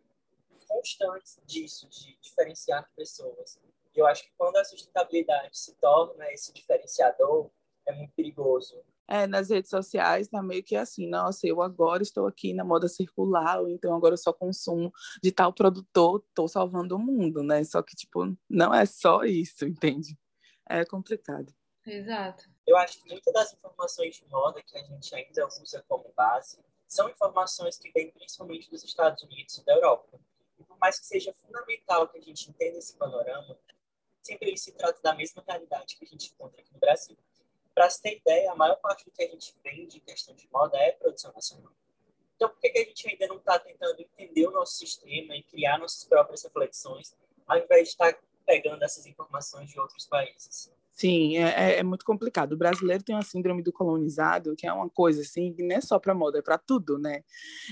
constantes 0.67 1.39
disso, 1.45 1.87
de 1.89 2.17
diferenciar 2.21 2.89
pessoas. 2.95 3.59
E 3.93 3.99
eu 3.99 4.07
acho 4.07 4.23
que 4.23 4.31
quando 4.37 4.55
a 4.55 4.63
sustentabilidade 4.63 5.57
se 5.57 5.75
torna 5.75 6.31
esse 6.31 6.53
diferenciador, 6.53 7.49
é 7.85 7.91
muito 7.91 8.13
perigoso. 8.13 8.81
É, 9.07 9.27
nas 9.27 9.49
redes 9.49 9.69
sociais 9.69 10.29
tá 10.29 10.41
meio 10.41 10.63
que 10.63 10.73
assim, 10.73 11.05
nossa, 11.09 11.45
eu 11.45 11.61
agora 11.61 12.01
estou 12.01 12.25
aqui 12.25 12.53
na 12.53 12.63
moda 12.63 12.87
circular, 12.87 13.59
ou 13.59 13.67
então 13.67 13.93
agora 13.93 14.13
eu 14.13 14.17
só 14.17 14.31
consumo 14.31 14.93
de 15.21 15.33
tal 15.33 15.51
produtor, 15.51 16.23
estou 16.29 16.47
salvando 16.47 16.95
o 16.95 16.99
mundo, 16.99 17.43
né? 17.43 17.61
Só 17.65 17.81
que, 17.81 17.93
tipo, 17.93 18.33
não 18.49 18.73
é 18.73 18.85
só 18.85 19.25
isso, 19.25 19.65
entende? 19.65 20.17
É 20.69 20.85
complicado. 20.85 21.53
Exato. 21.85 22.50
Eu 22.65 22.77
acho 22.77 23.01
que 23.01 23.09
muitas 23.09 23.33
das 23.33 23.53
informações 23.53 24.15
de 24.15 24.25
moda 24.27 24.61
que 24.61 24.77
a 24.77 24.83
gente 24.83 25.15
ainda 25.15 25.47
usa 25.47 25.83
como 25.88 26.13
base 26.15 26.59
são 26.88 27.09
informações 27.09 27.77
que 27.77 27.91
vêm 27.91 28.11
principalmente 28.11 28.69
dos 28.69 28.83
Estados 28.83 29.23
Unidos 29.23 29.57
e 29.57 29.65
da 29.65 29.73
Europa. 29.73 30.19
E 30.59 30.63
por 30.63 30.77
mais 30.77 31.00
que 31.00 31.05
seja 31.05 31.33
fundamental 31.33 32.07
que 32.07 32.17
a 32.17 32.21
gente 32.21 32.50
entenda 32.50 32.77
esse 32.77 32.95
panorama, 32.95 33.57
sempre 34.21 34.55
se 34.57 34.73
trata 34.73 35.01
da 35.01 35.15
mesma 35.15 35.43
realidade 35.47 35.95
que 35.97 36.05
a 36.05 36.07
gente 36.07 36.31
encontra 36.31 36.61
aqui 36.61 36.71
no 36.71 36.79
Brasil. 36.79 37.17
Para 37.73 37.89
se 37.89 38.01
ter 38.01 38.17
ideia, 38.17 38.51
a 38.51 38.55
maior 38.55 38.75
parte 38.75 39.05
do 39.05 39.11
que 39.11 39.23
a 39.23 39.27
gente 39.27 39.55
vende 39.63 39.97
em 39.97 40.01
questão 40.01 40.35
de 40.35 40.47
moda 40.51 40.77
é 40.77 40.91
produção 40.91 41.31
nacional. 41.31 41.71
Então, 42.35 42.50
por 42.50 42.59
que, 42.59 42.69
que 42.69 42.79
a 42.79 42.83
gente 42.83 43.07
ainda 43.07 43.27
não 43.27 43.38
está 43.38 43.57
tentando 43.57 44.00
entender 44.01 44.47
o 44.47 44.51
nosso 44.51 44.73
sistema 44.73 45.35
e 45.35 45.43
criar 45.43 45.77
nossas 45.77 46.03
próprias 46.03 46.43
reflexões, 46.43 47.15
ao 47.47 47.57
invés 47.57 47.83
de 47.83 47.89
estar 47.89 48.19
pegando 48.45 48.83
essas 48.83 49.05
informações 49.05 49.69
de 49.69 49.79
outros 49.79 50.05
países? 50.05 50.71
Sim, 51.01 51.36
é, 51.36 51.74
é, 51.74 51.79
é, 51.79 51.84
muito 51.84 52.05
complicado. 52.05 52.53
O 52.53 52.58
brasileiro 52.58 53.03
tem 53.03 53.15
uma 53.15 53.24
síndrome 53.24 53.63
do 53.63 53.74
colonizado, 53.74 54.55
que 54.55 54.67
é 54.67 54.72
uma 54.72 54.88
coisa 54.88 55.22
assim, 55.22 55.51
que 55.51 55.63
não 55.63 55.75
é 55.75 55.81
só 55.81 55.98
para 55.98 56.13
moda, 56.13 56.38
é 56.38 56.43
para 56.43 56.60
tudo, 56.60 57.00
né? 57.00 57.24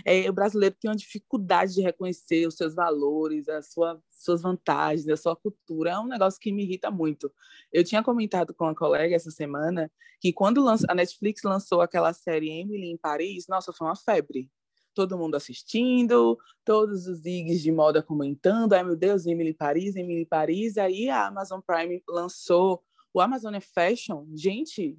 É, 0.03 0.27
o 0.27 0.33
brasileiro 0.33 0.75
tem 0.81 0.89
uma 0.89 0.97
dificuldade 0.97 1.75
de 1.75 1.81
reconhecer 1.83 2.47
os 2.47 2.55
seus 2.55 2.73
valores, 2.73 3.47
as 3.47 3.71
sua, 3.71 4.01
suas 4.09 4.41
vantagens, 4.41 5.07
a 5.07 5.15
sua 5.15 5.35
cultura. 5.35 5.91
É 5.91 5.99
um 5.99 6.07
negócio 6.07 6.39
que 6.39 6.51
me 6.51 6.63
irrita 6.63 6.89
muito. 6.89 7.31
Eu 7.71 7.83
tinha 7.83 8.01
comentado 8.01 8.51
com 8.51 8.63
uma 8.63 8.73
colega 8.73 9.15
essa 9.15 9.29
semana 9.29 9.91
que 10.19 10.33
quando 10.33 10.67
a 10.67 10.95
Netflix 10.95 11.43
lançou 11.43 11.81
aquela 11.81 12.11
série 12.13 12.49
Emily 12.49 12.87
em 12.87 12.97
Paris, 12.97 13.45
nossa, 13.47 13.71
foi 13.71 13.85
uma 13.85 13.95
febre 13.95 14.49
todo 14.95 15.17
mundo 15.17 15.35
assistindo, 15.35 16.35
todos 16.65 17.07
os 17.07 17.19
zigs 17.19 17.61
de 17.61 17.71
moda 17.71 18.01
comentando, 18.01 18.73
ai 18.73 18.83
meu 18.83 18.95
Deus, 18.95 19.27
Emily 19.27 19.53
Paris, 19.53 19.95
Emily 19.95 20.25
Paris, 20.25 20.77
aí 20.79 21.09
a 21.09 21.27
Amazon 21.27 21.61
Prime 21.61 22.03
lançou 22.09 22.83
o 23.13 23.21
Amazônia 23.21 23.61
Fashion, 23.61 24.25
gente, 24.35 24.97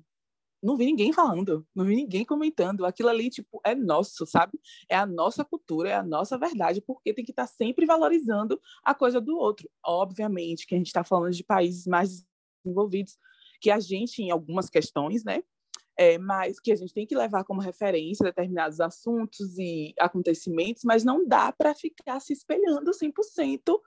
não 0.62 0.76
vi 0.76 0.84
ninguém 0.84 1.12
falando, 1.12 1.66
não 1.74 1.84
vi 1.84 1.96
ninguém 1.96 2.24
comentando. 2.24 2.84
Aquilo 2.84 3.08
ali, 3.08 3.30
tipo, 3.30 3.60
é 3.64 3.74
nosso, 3.74 4.26
sabe? 4.26 4.60
É 4.88 4.96
a 4.96 5.06
nossa 5.06 5.44
cultura, 5.44 5.90
é 5.90 5.94
a 5.94 6.02
nossa 6.02 6.36
verdade, 6.36 6.82
porque 6.82 7.14
tem 7.14 7.24
que 7.24 7.32
estar 7.32 7.46
tá 7.46 7.52
sempre 7.52 7.86
valorizando 7.86 8.60
a 8.84 8.94
coisa 8.94 9.20
do 9.20 9.36
outro. 9.36 9.68
Obviamente 9.84 10.66
que 10.66 10.74
a 10.74 10.78
gente 10.78 10.88
está 10.88 11.02
falando 11.02 11.32
de 11.32 11.44
países 11.44 11.86
mais 11.86 12.24
desenvolvidos, 12.62 13.18
que 13.60 13.70
a 13.70 13.80
gente, 13.80 14.22
em 14.22 14.30
algumas 14.30 14.68
questões, 14.68 15.24
né? 15.24 15.42
É, 15.96 16.16
mas 16.16 16.58
que 16.58 16.72
a 16.72 16.76
gente 16.76 16.94
tem 16.94 17.06
que 17.06 17.16
levar 17.16 17.44
como 17.44 17.60
referência 17.60 18.24
determinados 18.24 18.80
assuntos 18.80 19.58
e 19.58 19.92
acontecimentos, 19.98 20.82
mas 20.84 21.04
não 21.04 21.26
dá 21.26 21.52
para 21.52 21.74
ficar 21.74 22.20
se 22.20 22.32
espelhando 22.32 22.90
100% 22.90 23.78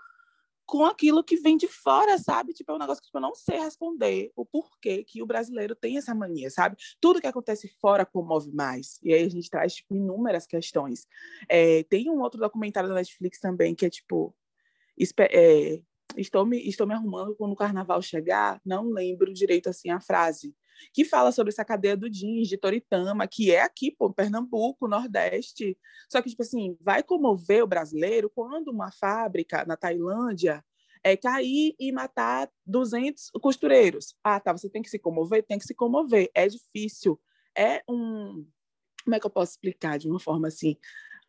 com 0.65 0.85
aquilo 0.85 1.23
que 1.23 1.37
vem 1.37 1.57
de 1.57 1.67
fora, 1.67 2.17
sabe? 2.17 2.53
Tipo, 2.53 2.71
é 2.71 2.75
um 2.75 2.79
negócio 2.79 3.01
que 3.01 3.07
tipo, 3.07 3.17
eu 3.17 3.21
não 3.21 3.35
sei 3.35 3.59
responder 3.59 4.31
o 4.35 4.45
porquê 4.45 5.03
que 5.03 5.21
o 5.21 5.25
brasileiro 5.25 5.75
tem 5.75 5.97
essa 5.97 6.15
mania, 6.15 6.49
sabe? 6.49 6.77
Tudo 6.99 7.21
que 7.21 7.27
acontece 7.27 7.67
fora 7.79 8.05
comove 8.05 8.51
mais. 8.51 8.99
E 9.03 9.13
aí 9.13 9.23
a 9.23 9.29
gente 9.29 9.49
traz, 9.49 9.75
tipo, 9.75 9.95
inúmeras 9.95 10.47
questões. 10.47 11.05
É, 11.49 11.83
tem 11.83 12.09
um 12.09 12.21
outro 12.21 12.39
documentário 12.39 12.89
da 12.89 12.95
Netflix 12.95 13.39
também 13.39 13.75
que 13.75 13.85
é, 13.85 13.89
tipo, 13.89 14.35
é, 15.31 15.81
estou, 16.17 16.45
me, 16.45 16.67
estou 16.67 16.87
me 16.87 16.93
arrumando 16.93 17.35
quando 17.35 17.53
o 17.53 17.57
carnaval 17.57 18.01
chegar, 18.01 18.61
não 18.65 18.89
lembro 18.89 19.33
direito, 19.33 19.69
assim, 19.69 19.89
a 19.89 19.99
frase, 19.99 20.55
que 20.93 21.05
fala 21.05 21.31
sobre 21.31 21.51
essa 21.51 21.65
cadeia 21.65 21.95
do 21.95 22.09
jeans 22.09 22.47
de 22.47 22.57
Toritama, 22.57 23.27
que 23.27 23.51
é 23.51 23.61
aqui, 23.61 23.91
pô, 23.91 24.11
Pernambuco, 24.11 24.87
Nordeste. 24.87 25.77
Só 26.09 26.21
que, 26.21 26.29
tipo 26.29 26.43
assim, 26.43 26.77
vai 26.81 27.03
comover 27.03 27.63
o 27.63 27.67
brasileiro 27.67 28.29
quando 28.29 28.69
uma 28.69 28.91
fábrica 28.91 29.65
na 29.65 29.75
Tailândia 29.77 30.63
é 31.03 31.17
cair 31.17 31.75
e 31.77 31.91
matar 31.91 32.49
200 32.65 33.31
costureiros. 33.41 34.15
Ah, 34.23 34.39
tá, 34.39 34.53
você 34.53 34.69
tem 34.69 34.81
que 34.81 34.89
se 34.89 34.97
comover? 34.97 35.43
Tem 35.43 35.59
que 35.59 35.65
se 35.65 35.75
comover. 35.75 36.29
É 36.33 36.47
difícil. 36.47 37.19
É 37.57 37.83
um... 37.89 38.47
Como 39.03 39.15
é 39.15 39.19
que 39.19 39.25
eu 39.25 39.29
posso 39.29 39.51
explicar 39.51 39.99
de 39.99 40.07
uma 40.07 40.19
forma 40.19 40.47
assim? 40.47 40.77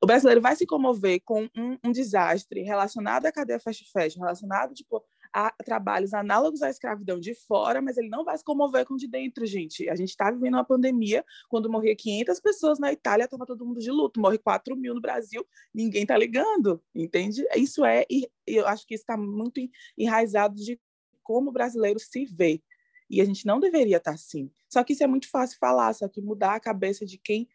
O 0.00 0.06
brasileiro 0.06 0.40
vai 0.40 0.54
se 0.54 0.66
comover 0.66 1.20
com 1.24 1.48
um, 1.56 1.78
um 1.82 1.90
desastre 1.90 2.62
relacionado 2.62 3.26
à 3.26 3.32
cadeia 3.32 3.58
fast 3.58 3.90
fashion, 3.90 4.20
relacionado 4.20 4.74
tipo, 4.74 5.04
a 5.34 5.50
trabalhos 5.64 6.14
análogos 6.14 6.62
à 6.62 6.70
escravidão 6.70 7.18
de 7.18 7.34
fora, 7.34 7.82
mas 7.82 7.96
ele 7.96 8.08
não 8.08 8.24
vai 8.24 8.38
se 8.38 8.44
comover 8.44 8.86
com 8.86 8.94
de 8.94 9.08
dentro, 9.08 9.44
gente. 9.44 9.88
A 9.90 9.96
gente 9.96 10.10
está 10.10 10.30
vivendo 10.30 10.54
uma 10.54 10.64
pandemia, 10.64 11.24
quando 11.48 11.68
morria 11.68 11.96
500 11.96 12.38
pessoas 12.38 12.78
na 12.78 12.92
Itália, 12.92 13.24
estava 13.24 13.44
todo 13.44 13.66
mundo 13.66 13.80
de 13.80 13.90
luto, 13.90 14.20
morre 14.20 14.38
4 14.38 14.76
mil 14.76 14.94
no 14.94 15.00
Brasil, 15.00 15.44
ninguém 15.74 16.02
está 16.02 16.16
ligando, 16.16 16.80
entende? 16.94 17.44
Isso 17.56 17.84
é, 17.84 18.04
e 18.08 18.30
eu 18.46 18.64
acho 18.68 18.86
que 18.86 18.94
está 18.94 19.16
muito 19.16 19.60
enraizado 19.98 20.54
de 20.54 20.80
como 21.20 21.50
o 21.50 21.52
brasileiro 21.52 21.98
se 21.98 22.24
vê. 22.26 22.62
E 23.10 23.20
a 23.20 23.24
gente 23.24 23.44
não 23.44 23.58
deveria 23.58 23.96
estar 23.96 24.12
tá 24.12 24.14
assim. 24.14 24.50
Só 24.68 24.84
que 24.84 24.92
isso 24.92 25.02
é 25.02 25.06
muito 25.06 25.28
fácil 25.28 25.58
falar, 25.58 25.92
só 25.94 26.08
que 26.08 26.22
mudar 26.22 26.54
a 26.54 26.60
cabeça 26.60 27.04
de 27.04 27.18
quem 27.18 27.48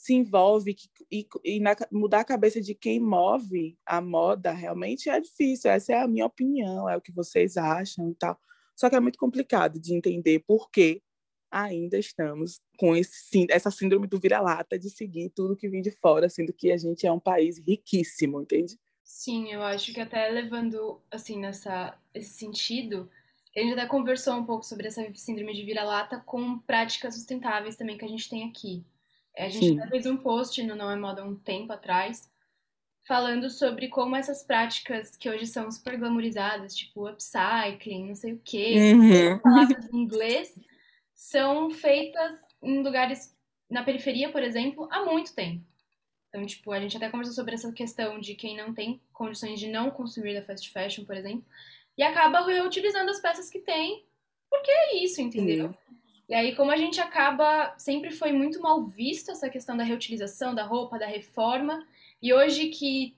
se 0.00 0.14
envolve 0.14 0.74
e, 1.12 1.28
e 1.44 1.60
na, 1.60 1.76
mudar 1.92 2.20
a 2.20 2.24
cabeça 2.24 2.58
de 2.58 2.74
quem 2.74 2.98
move 2.98 3.76
a 3.84 4.00
moda 4.00 4.50
realmente 4.50 5.10
é 5.10 5.20
difícil. 5.20 5.70
Essa 5.70 5.92
é 5.92 6.00
a 6.00 6.08
minha 6.08 6.24
opinião, 6.24 6.88
é 6.88 6.96
o 6.96 7.02
que 7.02 7.12
vocês 7.12 7.58
acham 7.58 8.08
e 8.10 8.14
tal. 8.14 8.40
Só 8.74 8.88
que 8.88 8.96
é 8.96 9.00
muito 9.00 9.18
complicado 9.18 9.78
de 9.78 9.94
entender 9.94 10.42
por 10.46 10.70
que 10.70 11.02
ainda 11.50 11.98
estamos 11.98 12.62
com 12.78 12.96
esse, 12.96 13.46
essa 13.50 13.70
síndrome 13.70 14.06
do 14.06 14.18
vira-lata 14.18 14.78
de 14.78 14.88
seguir 14.88 15.28
tudo 15.36 15.54
que 15.54 15.68
vem 15.68 15.82
de 15.82 15.90
fora, 15.90 16.30
sendo 16.30 16.50
que 16.50 16.72
a 16.72 16.78
gente 16.78 17.06
é 17.06 17.12
um 17.12 17.20
país 17.20 17.58
riquíssimo, 17.58 18.40
entende? 18.40 18.78
Sim, 19.04 19.52
eu 19.52 19.62
acho 19.62 19.92
que 19.92 20.00
até 20.00 20.30
levando 20.30 20.98
assim 21.10 21.38
nessa 21.38 21.94
esse 22.14 22.30
sentido, 22.30 23.10
a 23.54 23.60
gente 23.60 23.74
até 23.74 23.84
conversou 23.84 24.32
um 24.32 24.46
pouco 24.46 24.64
sobre 24.64 24.86
essa 24.86 25.06
síndrome 25.14 25.52
de 25.52 25.62
vira-lata 25.62 26.22
com 26.24 26.58
práticas 26.60 27.16
sustentáveis 27.16 27.76
também 27.76 27.98
que 27.98 28.04
a 28.06 28.08
gente 28.08 28.30
tem 28.30 28.48
aqui. 28.48 28.82
A 29.40 29.48
gente 29.48 29.88
fez 29.88 30.06
um 30.06 30.16
post 30.16 30.62
no 30.62 30.74
Não 30.74 30.90
é 30.90 30.96
Moda 30.96 31.24
um 31.24 31.34
tempo 31.34 31.72
atrás, 31.72 32.30
falando 33.06 33.48
sobre 33.50 33.88
como 33.88 34.16
essas 34.16 34.42
práticas 34.42 35.16
que 35.16 35.28
hoje 35.28 35.46
são 35.46 35.70
super 35.70 35.96
glamorizadas, 35.96 36.76
tipo 36.76 37.08
upcycling, 37.08 38.08
não 38.08 38.14
sei 38.14 38.34
o 38.34 38.40
quê, 38.44 38.92
uhum. 38.92 39.38
palavras 39.38 39.92
em 39.92 39.96
inglês, 39.96 40.54
são 41.14 41.70
feitas 41.70 42.38
em 42.62 42.82
lugares 42.82 43.36
na 43.68 43.82
periferia, 43.82 44.30
por 44.30 44.42
exemplo, 44.42 44.88
há 44.90 45.04
muito 45.04 45.34
tempo. 45.34 45.64
Então, 46.28 46.46
tipo, 46.46 46.70
a 46.72 46.80
gente 46.80 46.96
até 46.96 47.08
conversou 47.08 47.34
sobre 47.34 47.54
essa 47.54 47.72
questão 47.72 48.20
de 48.20 48.34
quem 48.34 48.56
não 48.56 48.72
tem 48.72 49.00
condições 49.12 49.58
de 49.58 49.68
não 49.68 49.90
consumir 49.90 50.34
da 50.34 50.42
fast 50.42 50.70
fashion, 50.70 51.04
por 51.04 51.16
exemplo, 51.16 51.44
e 51.98 52.02
acaba 52.02 52.46
reutilizando 52.46 53.10
as 53.10 53.20
peças 53.20 53.50
que 53.50 53.58
tem, 53.58 54.04
porque 54.48 54.70
é 54.70 54.96
isso, 55.02 55.20
entendeu? 55.20 55.74
E 56.30 56.34
aí, 56.34 56.54
como 56.54 56.70
a 56.70 56.76
gente 56.76 57.00
acaba, 57.00 57.74
sempre 57.76 58.12
foi 58.12 58.30
muito 58.30 58.62
mal 58.62 58.84
visto 58.84 59.32
essa 59.32 59.50
questão 59.50 59.76
da 59.76 59.82
reutilização 59.82 60.54
da 60.54 60.62
roupa, 60.64 60.96
da 60.96 61.06
reforma, 61.06 61.84
e 62.22 62.32
hoje 62.32 62.68
que 62.68 63.16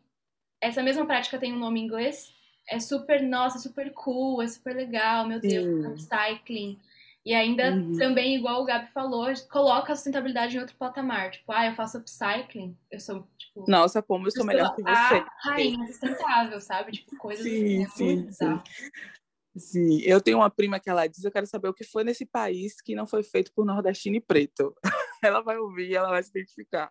essa 0.59 0.83
mesma 0.83 1.04
prática 1.04 1.38
tem 1.38 1.52
um 1.52 1.59
nome 1.59 1.78
em 1.78 1.85
inglês, 1.85 2.33
é 2.66 2.81
super, 2.81 3.21
nossa, 3.23 3.59
super 3.59 3.92
cool, 3.92 4.40
é 4.40 4.49
super 4.49 4.75
legal, 4.75 5.28
meu 5.28 5.38
Deus, 5.38 5.62
Sim. 5.62 5.87
upcycling. 5.88 6.81
E 7.23 7.35
ainda 7.35 7.71
uhum. 7.73 7.99
também, 7.99 8.35
igual 8.35 8.62
o 8.62 8.64
Gabi 8.64 8.90
falou, 8.92 9.26
coloca 9.50 9.92
a 9.92 9.97
sustentabilidade 9.97 10.57
em 10.57 10.61
outro 10.61 10.75
patamar. 10.76 11.33
Tipo, 11.33 11.52
ah, 11.52 11.66
eu 11.66 11.75
faço 11.75 11.99
upcycling, 11.99 12.75
eu 12.90 12.99
sou, 12.99 13.28
tipo... 13.37 13.64
Nossa, 13.69 14.00
como 14.00 14.26
eu 14.26 14.31
sou 14.31 14.45
melhor 14.45 14.75
que 14.75 14.83
você. 14.83 14.90
A 14.90 15.31
rainha 15.42 15.87
sustentável, 15.87 16.61
sabe? 16.62 16.92
Tipo, 16.92 17.14
coisas 17.19 17.45
sim, 17.45 17.85
assim, 17.85 18.23
sim, 18.23 18.33
sim. 18.33 18.61
Sim, 19.54 20.00
eu 20.00 20.21
tenho 20.21 20.38
uma 20.38 20.49
prima 20.50 20.80
que 20.80 20.88
ela 20.88 21.06
diz, 21.06 21.23
eu 21.25 21.30
quero 21.30 21.47
saber 21.47 21.68
o 21.68 21.75
que 21.75 21.85
foi 21.85 22.04
nesse 22.04 22.25
país 22.25 22.80
que 22.80 22.94
não 22.94 23.06
foi 23.06 23.23
feito 23.23 23.52
por 23.52 23.66
nordestino 23.66 24.16
e 24.16 24.21
preto. 24.21 24.75
ela 25.23 25.42
vai 25.42 25.59
ouvir, 25.59 25.94
ela 25.94 26.09
vai 26.09 26.23
se 26.23 26.30
identificar. 26.30 26.90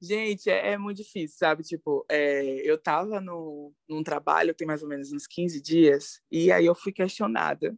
Gente, 0.00 0.48
é, 0.48 0.72
é 0.72 0.78
muito 0.78 0.96
difícil, 0.96 1.36
sabe? 1.36 1.62
Tipo, 1.62 2.06
é, 2.08 2.42
eu 2.68 2.76
estava 2.76 3.20
no, 3.20 3.74
num 3.86 4.02
trabalho 4.02 4.54
tem 4.54 4.66
mais 4.66 4.82
ou 4.82 4.88
menos 4.88 5.12
uns 5.12 5.26
15 5.26 5.60
dias, 5.60 6.22
e 6.30 6.50
aí 6.50 6.64
eu 6.64 6.74
fui 6.74 6.90
questionada 6.90 7.76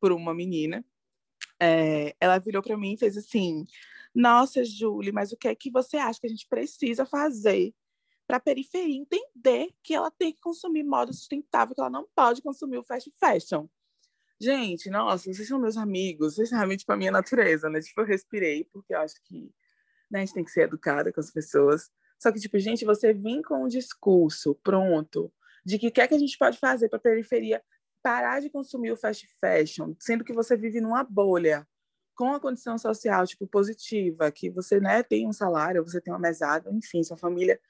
por 0.00 0.10
uma 0.10 0.34
menina. 0.34 0.84
É, 1.60 2.16
ela 2.20 2.38
virou 2.38 2.62
para 2.62 2.76
mim 2.76 2.94
e 2.94 2.98
fez 2.98 3.16
assim: 3.16 3.66
Nossa, 4.12 4.64
Julie, 4.64 5.12
mas 5.12 5.30
o 5.30 5.36
que 5.36 5.46
é 5.46 5.54
que 5.54 5.70
você 5.70 5.96
acha 5.96 6.18
que 6.20 6.26
a 6.26 6.30
gente 6.30 6.46
precisa 6.48 7.06
fazer 7.06 7.72
para 8.30 8.36
a 8.36 8.40
periferia 8.40 8.96
entender 8.96 9.74
que 9.82 9.92
ela 9.92 10.08
tem 10.08 10.32
que 10.32 10.40
consumir 10.40 10.84
moda 10.84 11.12
sustentável, 11.12 11.74
que 11.74 11.80
ela 11.80 11.90
não 11.90 12.06
pode 12.14 12.40
consumir 12.40 12.78
o 12.78 12.84
fast 12.84 13.10
fashion. 13.18 13.66
Gente, 14.40 14.88
nossa, 14.88 15.32
vocês 15.34 15.48
são 15.48 15.58
meus 15.58 15.76
amigos, 15.76 16.36
vocês 16.36 16.52
realmente 16.52 16.86
para 16.86 16.96
minha 16.96 17.10
natureza, 17.10 17.68
né? 17.68 17.80
Tipo, 17.80 18.02
eu 18.02 18.06
respirei, 18.06 18.62
porque 18.72 18.94
eu 18.94 19.00
acho 19.00 19.16
que 19.24 19.52
né, 20.08 20.20
a 20.20 20.24
gente 20.24 20.34
tem 20.34 20.44
que 20.44 20.52
ser 20.52 20.60
educada 20.62 21.12
com 21.12 21.18
as 21.18 21.32
pessoas. 21.32 21.90
Só 22.20 22.30
que, 22.30 22.38
tipo, 22.38 22.56
gente, 22.60 22.84
você 22.84 23.12
vir 23.12 23.42
com 23.42 23.64
um 23.64 23.66
discurso 23.66 24.54
pronto 24.62 25.32
de 25.66 25.76
que 25.76 25.88
o 25.88 25.92
que 25.92 26.00
é 26.00 26.06
que 26.06 26.14
a 26.14 26.18
gente 26.18 26.38
pode 26.38 26.56
fazer 26.56 26.88
para 26.88 26.98
a 26.98 27.02
periferia 27.02 27.60
parar 28.00 28.40
de 28.40 28.48
consumir 28.48 28.92
o 28.92 28.96
fast 28.96 29.28
fashion, 29.40 29.92
sendo 29.98 30.22
que 30.22 30.32
você 30.32 30.56
vive 30.56 30.80
numa 30.80 31.02
bolha, 31.02 31.66
com 32.14 32.32
a 32.32 32.38
condição 32.38 32.78
social, 32.78 33.26
tipo, 33.26 33.44
positiva, 33.44 34.30
que 34.30 34.50
você, 34.50 34.78
né, 34.78 35.02
tem 35.02 35.26
um 35.26 35.32
salário, 35.32 35.82
você 35.82 36.00
tem 36.00 36.12
uma 36.12 36.20
mesada, 36.20 36.70
enfim, 36.70 37.02
sua 37.02 37.16
família 37.16 37.60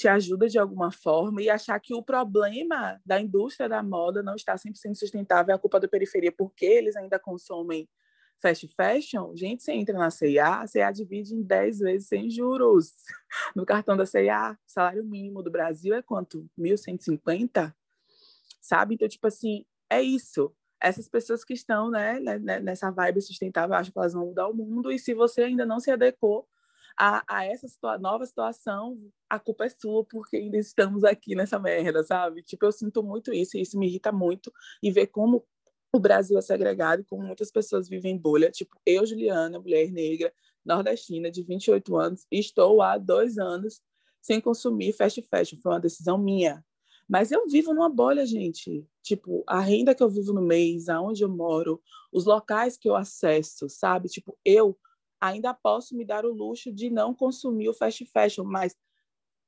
te 0.00 0.08
ajuda 0.08 0.48
de 0.48 0.58
alguma 0.58 0.90
forma 0.90 1.42
e 1.42 1.50
achar 1.50 1.78
que 1.78 1.92
o 1.92 2.02
problema 2.02 2.98
da 3.04 3.20
indústria 3.20 3.68
da 3.68 3.82
moda 3.82 4.22
não 4.22 4.34
está 4.34 4.56
sempre 4.56 4.78
sendo 4.78 4.96
sustentável 4.96 5.52
é 5.52 5.54
a 5.54 5.58
culpa 5.58 5.78
da 5.78 5.86
periferia, 5.86 6.32
porque 6.32 6.64
eles 6.64 6.96
ainda 6.96 7.18
consomem 7.18 7.86
fast 8.40 8.66
fashion, 8.68 9.36
gente, 9.36 9.62
você 9.62 9.72
entra 9.72 9.98
na 9.98 10.10
CIA, 10.10 10.62
a 10.62 10.66
CIA 10.66 10.90
divide 10.90 11.34
em 11.34 11.42
10 11.42 11.80
vezes 11.80 12.08
sem 12.08 12.30
juros. 12.30 12.94
No 13.54 13.66
cartão 13.66 13.94
da 13.94 14.06
CIA, 14.06 14.52
o 14.52 14.72
salário 14.72 15.04
mínimo 15.04 15.42
do 15.42 15.50
Brasil 15.50 15.94
é 15.94 16.00
quanto? 16.00 16.48
1.150? 16.58 17.74
Sabe? 18.58 18.94
Então, 18.94 19.06
tipo 19.06 19.26
assim, 19.26 19.66
é 19.90 20.00
isso. 20.00 20.50
Essas 20.80 21.08
pessoas 21.08 21.44
que 21.44 21.52
estão 21.52 21.90
né, 21.90 22.18
né, 22.18 22.38
né, 22.38 22.60
nessa 22.60 22.90
vibe 22.90 23.20
sustentável, 23.20 23.76
acho 23.76 23.92
que 23.92 23.98
elas 23.98 24.14
vão 24.14 24.26
mudar 24.26 24.48
o 24.48 24.54
mundo. 24.54 24.90
E 24.90 24.98
se 24.98 25.12
você 25.12 25.42
ainda 25.42 25.66
não 25.66 25.78
se 25.78 25.90
adequou 25.90 26.48
a, 27.00 27.24
a 27.26 27.46
essa 27.46 27.66
situa 27.66 27.96
nova 27.96 28.26
situação, 28.26 29.00
a 29.26 29.38
culpa 29.38 29.64
é 29.64 29.70
sua, 29.70 30.04
porque 30.04 30.36
ainda 30.36 30.58
estamos 30.58 31.02
aqui 31.02 31.34
nessa 31.34 31.58
merda, 31.58 32.04
sabe? 32.04 32.42
Tipo, 32.42 32.66
eu 32.66 32.72
sinto 32.72 33.02
muito 33.02 33.32
isso, 33.32 33.56
e 33.56 33.62
isso 33.62 33.78
me 33.78 33.86
irrita 33.86 34.12
muito, 34.12 34.52
e 34.82 34.90
ver 34.90 35.06
como 35.06 35.42
o 35.90 35.98
Brasil 35.98 36.36
é 36.38 36.42
segregado, 36.42 37.02
como 37.08 37.26
muitas 37.26 37.50
pessoas 37.50 37.88
vivem 37.88 38.12
em 38.12 38.18
bolha. 38.18 38.50
Tipo, 38.50 38.76
eu, 38.84 39.06
Juliana, 39.06 39.58
mulher 39.58 39.90
negra, 39.90 40.30
nordestina, 40.62 41.30
de 41.30 41.42
28 41.42 41.96
anos, 41.96 42.26
estou 42.30 42.82
há 42.82 42.98
dois 42.98 43.38
anos 43.38 43.80
sem 44.20 44.38
consumir 44.38 44.92
fast 44.92 45.22
fashion. 45.22 45.58
Foi 45.62 45.72
uma 45.72 45.80
decisão 45.80 46.18
minha. 46.18 46.62
Mas 47.08 47.32
eu 47.32 47.48
vivo 47.48 47.72
numa 47.72 47.88
bolha, 47.88 48.26
gente. 48.26 48.86
Tipo, 49.02 49.42
a 49.46 49.58
renda 49.58 49.94
que 49.94 50.02
eu 50.02 50.10
vivo 50.10 50.34
no 50.34 50.42
mês, 50.42 50.90
aonde 50.90 51.24
eu 51.24 51.30
moro, 51.30 51.82
os 52.12 52.26
locais 52.26 52.76
que 52.76 52.88
eu 52.88 52.94
acesso, 52.94 53.70
sabe? 53.70 54.08
Tipo, 54.08 54.38
eu 54.44 54.78
ainda 55.20 55.52
posso 55.52 55.96
me 55.96 56.04
dar 56.04 56.24
o 56.24 56.32
luxo 56.32 56.72
de 56.72 56.90
não 56.90 57.14
consumir 57.14 57.68
o 57.68 57.74
fast 57.74 58.04
fashion, 58.06 58.44
mas 58.44 58.74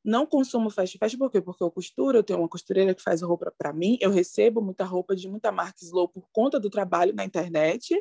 não 0.04 0.26
consumo 0.26 0.68
fast 0.68 0.98
fashion 0.98 1.18
por 1.18 1.30
quê? 1.30 1.40
Porque 1.40 1.62
eu 1.62 1.70
costuro, 1.70 2.18
eu 2.18 2.22
tenho 2.22 2.40
uma 2.40 2.48
costureira 2.48 2.94
que 2.94 3.02
faz 3.02 3.22
roupa 3.22 3.52
para 3.56 3.72
mim, 3.72 3.96
eu 4.00 4.10
recebo 4.10 4.60
muita 4.60 4.84
roupa 4.84 5.14
de 5.14 5.28
muita 5.28 5.52
marca 5.52 5.78
slow 5.82 6.08
por 6.08 6.28
conta 6.32 6.58
do 6.58 6.68
trabalho 6.68 7.14
na 7.14 7.24
internet, 7.24 7.94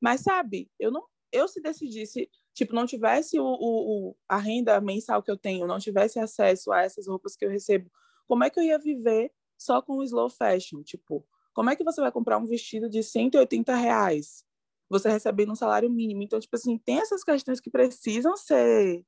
mas 0.00 0.20
sabe, 0.20 0.70
eu 0.78 0.90
não, 0.90 1.04
eu 1.32 1.48
se 1.48 1.60
decidisse, 1.60 2.30
tipo, 2.54 2.74
não 2.74 2.86
tivesse 2.86 3.38
o, 3.40 3.44
o, 3.44 4.16
a 4.28 4.36
renda 4.36 4.80
mensal 4.80 5.22
que 5.22 5.30
eu 5.30 5.36
tenho, 5.36 5.66
não 5.66 5.78
tivesse 5.78 6.18
acesso 6.18 6.70
a 6.70 6.82
essas 6.82 7.06
roupas 7.06 7.34
que 7.34 7.44
eu 7.44 7.50
recebo, 7.50 7.90
como 8.26 8.44
é 8.44 8.50
que 8.50 8.60
eu 8.60 8.64
ia 8.64 8.78
viver 8.78 9.32
só 9.56 9.80
com 9.80 9.94
o 9.94 10.02
slow 10.02 10.28
fashion? 10.28 10.82
Tipo, 10.82 11.26
como 11.54 11.70
é 11.70 11.76
que 11.76 11.82
você 11.82 12.00
vai 12.00 12.12
comprar 12.12 12.38
um 12.38 12.46
vestido 12.46 12.88
de 12.88 13.02
180 13.02 13.74
reais? 13.74 14.44
Você 14.88 15.10
recebendo 15.10 15.52
um 15.52 15.56
salário 15.56 15.90
mínimo. 15.90 16.22
Então, 16.22 16.40
tipo 16.40 16.56
assim, 16.56 16.78
tem 16.78 16.98
essas 16.98 17.22
questões 17.22 17.60
que 17.60 17.70
precisam 17.70 18.36
ser 18.36 19.04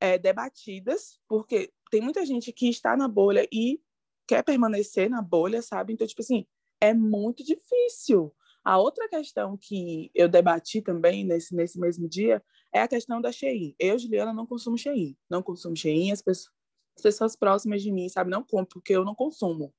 é, 0.00 0.18
debatidas, 0.18 1.18
porque 1.28 1.72
tem 1.90 2.00
muita 2.00 2.24
gente 2.26 2.52
que 2.52 2.68
está 2.68 2.96
na 2.96 3.08
bolha 3.08 3.48
e 3.52 3.80
quer 4.26 4.42
permanecer 4.42 5.08
na 5.08 5.22
bolha, 5.22 5.62
sabe? 5.62 5.92
Então, 5.92 6.06
tipo 6.06 6.22
assim, 6.22 6.46
é 6.80 6.92
muito 6.92 7.44
difícil. 7.44 8.34
A 8.64 8.78
outra 8.78 9.08
questão 9.08 9.56
que 9.56 10.10
eu 10.14 10.28
debati 10.28 10.80
também 10.80 11.24
nesse, 11.24 11.54
nesse 11.54 11.78
mesmo 11.78 12.08
dia 12.08 12.42
é 12.72 12.80
a 12.80 12.88
questão 12.88 13.20
da 13.20 13.30
Shein. 13.30 13.74
Eu, 13.78 13.98
Juliana, 13.98 14.32
não 14.32 14.46
consumo 14.46 14.76
Shein. 14.76 15.16
Não 15.28 15.42
consumo 15.42 15.76
Shein, 15.76 16.12
as 16.12 16.22
pessoas, 16.22 16.54
as 16.96 17.02
pessoas 17.02 17.36
próximas 17.36 17.82
de 17.82 17.92
mim, 17.92 18.08
sabe, 18.08 18.30
não 18.30 18.42
compram, 18.42 18.80
porque 18.80 18.94
eu 18.94 19.04
não 19.04 19.14
consumo. 19.14 19.72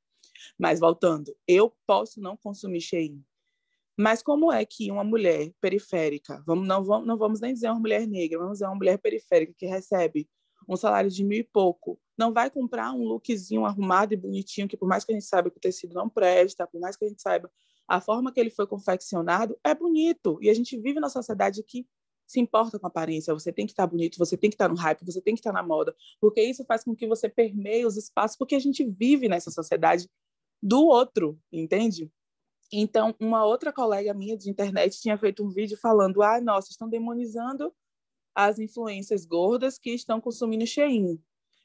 Mas, 0.58 0.80
voltando, 0.80 1.36
eu 1.48 1.74
posso 1.86 2.22
não 2.22 2.38
consumir 2.38 2.82
Shein. 2.82 3.24
Mas 3.98 4.22
como 4.22 4.52
é 4.52 4.66
que 4.66 4.92
uma 4.92 5.04
mulher 5.04 5.52
periférica, 5.62 6.44
vamos, 6.46 6.68
não, 6.68 6.84
vamos, 6.84 7.08
não 7.08 7.18
vamos 7.18 7.40
nem 7.40 7.54
dizer 7.54 7.70
uma 7.70 7.80
mulher 7.80 8.06
negra, 8.08 8.40
vamos 8.40 8.54
dizer 8.54 8.66
uma 8.66 8.76
mulher 8.76 8.98
periférica 8.98 9.54
que 9.58 9.66
recebe 9.66 10.28
um 10.68 10.76
salário 10.76 11.10
de 11.10 11.24
mil 11.24 11.40
e 11.40 11.44
pouco, 11.44 12.00
não 12.18 12.34
vai 12.34 12.50
comprar 12.50 12.92
um 12.92 13.04
lookzinho 13.04 13.66
arrumado 13.66 14.14
e 14.14 14.18
bonitinho, 14.18 14.68
que 14.68 14.76
por 14.76 14.88
mais 14.88 15.06
que 15.06 15.12
a 15.12 15.16
gente 15.16 15.28
saiba 15.28 15.50
que 15.50 15.58
o 15.58 15.62
tecido 15.62 15.94
não 15.94 16.10
presta, 16.10 16.68
por 16.68 16.80
mais 16.82 16.96
que 16.96 17.06
a 17.06 17.08
gente 17.08 17.22
saiba 17.22 17.52
a 17.88 18.02
forma 18.02 18.32
que 18.32 18.40
ele 18.40 18.50
foi 18.50 18.66
confeccionado, 18.66 19.58
é 19.64 19.76
bonito. 19.76 20.40
E 20.42 20.50
a 20.50 20.54
gente 20.54 20.76
vive 20.78 21.00
na 21.00 21.10
sociedade 21.10 21.62
que 21.64 21.88
se 22.26 22.40
importa 22.40 22.80
com 22.80 22.88
a 22.88 22.90
aparência, 22.90 23.34
você 23.34 23.52
tem 23.52 23.68
que 23.68 23.72
estar 23.72 23.86
bonito, 23.86 24.18
você 24.18 24.36
tem 24.36 24.50
que 24.50 24.56
estar 24.56 24.68
no 24.68 24.76
hype, 24.76 25.06
você 25.06 25.22
tem 25.22 25.36
que 25.36 25.40
estar 25.40 25.54
na 25.54 25.62
moda, 25.62 25.96
porque 26.20 26.42
isso 26.42 26.66
faz 26.66 26.84
com 26.84 26.96
que 26.96 27.08
você 27.08 27.30
permeie 27.30 27.86
os 27.86 27.98
espaços, 27.98 28.36
porque 28.36 28.56
a 28.56 28.60
gente 28.60 28.84
vive 28.84 29.30
nessa 29.30 29.52
sociedade 29.52 30.10
do 30.62 30.84
outro, 30.86 31.40
entende? 31.52 32.12
Então, 32.72 33.16
uma 33.20 33.46
outra 33.46 33.72
colega 33.72 34.14
minha 34.14 34.38
de 34.38 34.50
internet 34.50 35.00
tinha 35.00 35.18
feito 35.18 35.44
um 35.44 35.50
vídeo 35.50 35.78
falando: 35.78 36.22
ah, 36.22 36.42
nossa, 36.42 36.72
estão 36.72 36.90
demonizando 36.90 37.74
as 38.34 38.60
influências 38.60 39.26
gordas 39.26 39.78
que 39.78 39.92
estão 39.92 40.20
consumindo 40.20 40.66
Shein. 40.66 41.22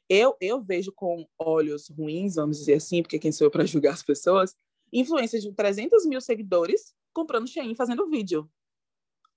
Eu, 0.08 0.36
eu 0.40 0.60
vejo 0.60 0.92
com 0.92 1.26
olhos 1.38 1.88
ruins, 1.88 2.34
vamos 2.34 2.58
dizer 2.58 2.74
assim, 2.74 3.02
porque 3.02 3.18
quem 3.18 3.32
sou 3.32 3.46
eu 3.46 3.50
para 3.50 3.64
julgar 3.64 3.92
as 3.92 4.02
pessoas, 4.02 4.56
influências 4.92 5.42
de 5.42 5.52
300 5.52 6.06
mil 6.06 6.20
seguidores 6.20 6.94
comprando 7.12 7.48
Shein 7.48 7.74
fazendo 7.74 8.08
vídeo. 8.08 8.48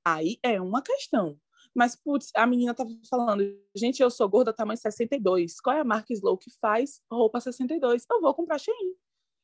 Aí 0.06 0.38
é 0.43 0.60
uma 0.60 0.82
questão. 0.82 1.39
Mas, 1.76 1.95
putz, 1.95 2.30
a 2.36 2.45
menina 2.45 2.73
tava 2.73 2.91
falando, 3.10 3.43
gente, 3.76 4.02
eu 4.02 4.10
sou 4.12 4.30
gorda 4.30 4.54
tamanho 4.54 4.78
62. 4.78 5.60
Qual 5.60 5.76
é 5.76 5.80
a 5.80 5.84
marca 5.84 6.13
Slow 6.13 6.38
que 6.38 6.52
faz 6.60 7.02
roupa 7.12 7.39
62? 7.39 8.06
Eu 8.10 8.21
vou 8.21 8.34
comprar 8.34 8.60
Shein. 8.60 8.95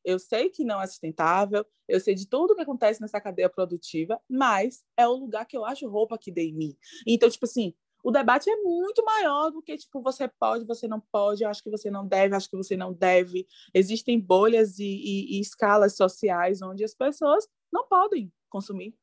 Eu 0.04 0.20
sei 0.20 0.50
que 0.50 0.64
não 0.64 0.82
é 0.82 0.88
sustentável, 0.88 1.66
eu 1.88 2.00
sei 2.00 2.16
de 2.16 2.28
tudo 2.28 2.56
que 2.56 2.62
acontece 2.62 3.02
nessa 3.02 3.20
cadeia 3.20 3.50
produtiva, 3.50 4.20
mas 4.30 4.84
é 4.96 5.08
o 5.08 5.14
lugar 5.14 5.46
que 5.46 5.58
eu 5.58 5.66
acho 5.66 5.88
roupa 5.88 6.18
que 6.18 6.32
dê 6.32 6.44
em 6.44 6.54
mim. 6.54 6.78
Então, 7.06 7.30
tipo 7.30 7.46
assim, 7.46 7.74
o 8.04 8.12
debate 8.12 8.50
é 8.50 8.56
muito 8.58 9.04
maior 9.04 9.52
do 9.52 9.62
que, 9.62 9.78
tipo, 9.78 10.02
você 10.02 10.28
pode, 10.28 10.66
você 10.66 10.88
não 10.88 11.00
pode, 11.00 11.44
acho 11.44 11.62
que 11.62 11.70
você 11.70 11.92
não 11.92 12.08
deve, 12.08 12.36
acho 12.36 12.50
que 12.50 12.56
você 12.56 12.78
não 12.78 12.94
deve. 12.94 13.46
Existem 13.74 14.20
bolhas 14.20 14.80
e, 14.80 14.86
e, 14.86 15.38
e 15.38 15.42
escalas 15.42 15.96
sociais 15.96 16.62
onde 16.62 16.84
as 16.84 16.94
pessoas 16.94 17.48
não 17.72 17.88
podem 17.88 18.32
consumir, 18.50 18.96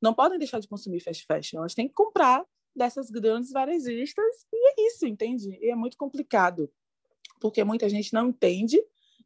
não 0.00 0.12
podem 0.12 0.38
deixar 0.38 0.60
de 0.60 0.68
consumir 0.68 1.00
fast 1.00 1.24
fashion, 1.26 1.58
elas 1.58 1.74
têm 1.74 1.88
que 1.88 1.94
comprar 1.94 2.44
dessas 2.74 3.10
grandes 3.10 3.50
varejistas 3.50 4.46
e 4.52 4.68
é 4.70 4.86
isso, 4.88 5.06
entende? 5.06 5.58
E 5.60 5.70
é 5.70 5.74
muito 5.74 5.96
complicado, 5.96 6.70
porque 7.40 7.64
muita 7.64 7.88
gente 7.88 8.12
não 8.12 8.28
entende 8.28 8.80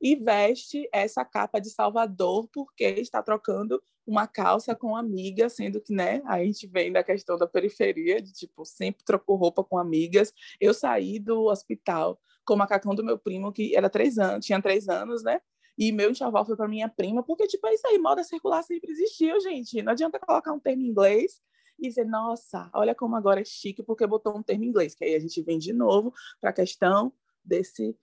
e 0.06 0.14
veste 0.14 0.88
essa 0.92 1.24
capa 1.24 1.58
de 1.58 1.68
Salvador 1.68 2.48
porque 2.52 2.84
está 2.84 3.20
trocando 3.20 3.82
uma 4.06 4.24
calça 4.28 4.72
com 4.72 4.94
amiga, 4.94 5.48
sendo 5.48 5.80
que, 5.80 5.92
né, 5.92 6.22
a 6.26 6.38
gente 6.44 6.64
vem 6.68 6.92
da 6.92 7.02
questão 7.02 7.36
da 7.36 7.44
periferia, 7.44 8.22
de 8.22 8.32
tipo, 8.32 8.64
sempre 8.64 9.04
trocou 9.04 9.34
roupa 9.34 9.64
com 9.64 9.76
amigas. 9.76 10.32
Eu 10.60 10.72
saí 10.72 11.18
do 11.18 11.46
hospital 11.46 12.20
com 12.44 12.54
o 12.54 12.56
macacão 12.56 12.94
do 12.94 13.02
meu 13.02 13.18
primo, 13.18 13.52
que 13.52 13.74
era 13.74 13.90
três 13.90 14.16
anos, 14.16 14.46
tinha 14.46 14.62
três 14.62 14.88
anos, 14.88 15.24
né? 15.24 15.40
E 15.76 15.90
meu 15.90 16.12
enxoval 16.12 16.46
foi 16.46 16.54
para 16.56 16.68
minha 16.68 16.88
prima, 16.88 17.24
porque, 17.24 17.48
tipo, 17.48 17.66
é 17.66 17.74
isso 17.74 17.88
aí, 17.88 17.98
moda 17.98 18.22
circular 18.22 18.62
sempre 18.62 18.92
existiu, 18.92 19.40
gente. 19.40 19.82
Não 19.82 19.90
adianta 19.90 20.20
colocar 20.20 20.52
um 20.52 20.60
termo 20.60 20.82
em 20.82 20.86
inglês 20.86 21.40
e 21.80 21.88
dizer, 21.88 22.04
nossa, 22.04 22.70
olha 22.72 22.94
como 22.94 23.16
agora 23.16 23.40
é 23.40 23.44
chique 23.44 23.82
porque 23.82 24.06
botou 24.06 24.38
um 24.38 24.42
termo 24.42 24.62
em 24.62 24.68
inglês, 24.68 24.94
que 24.94 25.04
aí 25.04 25.16
a 25.16 25.18
gente 25.18 25.42
vem 25.42 25.58
de 25.58 25.72
novo 25.72 26.14
para 26.40 26.50
a 26.50 26.52
questão 26.52 27.12
desse 27.44 27.96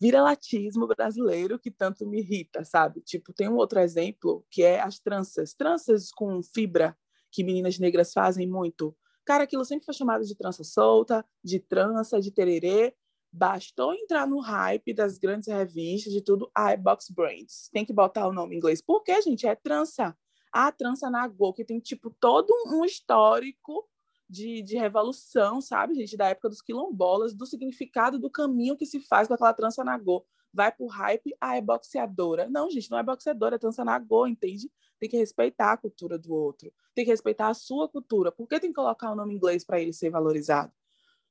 viralatismo 0.00 0.86
brasileiro 0.86 1.58
que 1.58 1.70
tanto 1.70 2.06
me 2.06 2.20
irrita, 2.20 2.64
sabe? 2.64 3.02
Tipo, 3.02 3.32
tem 3.32 3.48
um 3.48 3.56
outro 3.56 3.78
exemplo 3.80 4.44
que 4.50 4.62
é 4.62 4.80
as 4.80 4.98
tranças. 4.98 5.52
Tranças 5.52 6.10
com 6.10 6.42
fibra 6.42 6.96
que 7.30 7.44
meninas 7.44 7.78
negras 7.78 8.12
fazem 8.12 8.48
muito. 8.48 8.96
Cara, 9.24 9.44
aquilo 9.44 9.64
sempre 9.64 9.84
foi 9.84 9.94
chamado 9.94 10.24
de 10.24 10.34
trança 10.34 10.64
solta, 10.64 11.24
de 11.44 11.60
trança, 11.60 12.20
de 12.20 12.30
tererê. 12.30 12.94
Bastou 13.32 13.94
entrar 13.94 14.26
no 14.26 14.40
hype 14.40 14.92
das 14.94 15.18
grandes 15.18 15.48
revistas, 15.48 16.12
de 16.12 16.20
tudo, 16.20 16.50
ah, 16.54 16.72
é 16.72 16.76
box 16.76 17.10
brands. 17.10 17.68
Tem 17.72 17.84
que 17.84 17.92
botar 17.92 18.26
o 18.26 18.32
nome 18.32 18.54
em 18.54 18.58
inglês. 18.58 18.82
Por 18.82 19.02
quê, 19.04 19.20
gente? 19.22 19.46
É 19.46 19.54
trança. 19.54 20.16
A 20.52 20.72
trança 20.72 21.08
na 21.08 21.28
Go, 21.28 21.52
que 21.52 21.64
tem, 21.64 21.78
tipo, 21.78 22.10
todo 22.18 22.52
um 22.66 22.84
histórico 22.84 23.88
de, 24.30 24.62
de 24.62 24.78
revolução, 24.78 25.60
sabe, 25.60 25.94
gente, 25.94 26.16
da 26.16 26.28
época 26.28 26.48
dos 26.48 26.62
quilombolas, 26.62 27.34
do 27.34 27.44
significado 27.44 28.16
do 28.16 28.30
caminho 28.30 28.76
que 28.76 28.86
se 28.86 29.00
faz 29.00 29.26
com 29.26 29.34
aquela 29.34 29.52
trança 29.52 29.82
nagô. 29.82 30.24
Vai 30.52 30.70
pro 30.70 30.86
hype, 30.86 31.36
ah, 31.40 31.56
é 31.56 31.60
boxeadora. 31.60 32.48
Não, 32.48 32.70
gente, 32.70 32.90
não 32.90 32.98
é 32.98 33.02
boxeadora, 33.02 33.56
é 33.56 33.58
trança 33.58 33.84
nagô, 33.84 34.26
entende? 34.26 34.70
Tem 35.00 35.08
que 35.08 35.16
respeitar 35.16 35.72
a 35.72 35.76
cultura 35.76 36.16
do 36.16 36.32
outro, 36.32 36.72
tem 36.94 37.04
que 37.04 37.10
respeitar 37.10 37.48
a 37.48 37.54
sua 37.54 37.88
cultura. 37.88 38.30
Por 38.30 38.46
que 38.46 38.60
tem 38.60 38.70
que 38.70 38.76
colocar 38.76 39.10
o 39.10 39.12
um 39.14 39.16
nome 39.16 39.34
inglês 39.34 39.64
para 39.64 39.80
ele 39.80 39.92
ser 39.92 40.10
valorizado? 40.10 40.72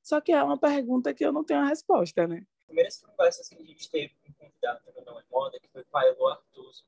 Só 0.02 0.20
que 0.20 0.32
é 0.32 0.44
uma 0.44 0.58
pergunta 0.58 1.14
que 1.14 1.26
eu 1.26 1.32
não 1.32 1.44
tenho 1.44 1.62
a 1.62 1.68
resposta, 1.68 2.28
né? 2.28 2.46
Primeiras 2.66 3.02
conversas 3.02 3.48
que 3.48 3.56
a 3.56 3.66
gente 3.66 3.90
teve 3.90 4.14
com 4.16 4.32
o 4.32 4.34
convidado 4.34 4.80
da 4.94 5.02
Não 5.06 5.20
é 5.20 5.24
Moda, 5.32 5.60
que 5.60 5.70
foi 5.70 5.82
o 5.82 5.86
Pailo 5.86 6.28
Artuso, 6.28 6.86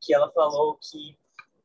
que 0.00 0.14
ela 0.14 0.30
falou 0.30 0.76
que 0.76 1.18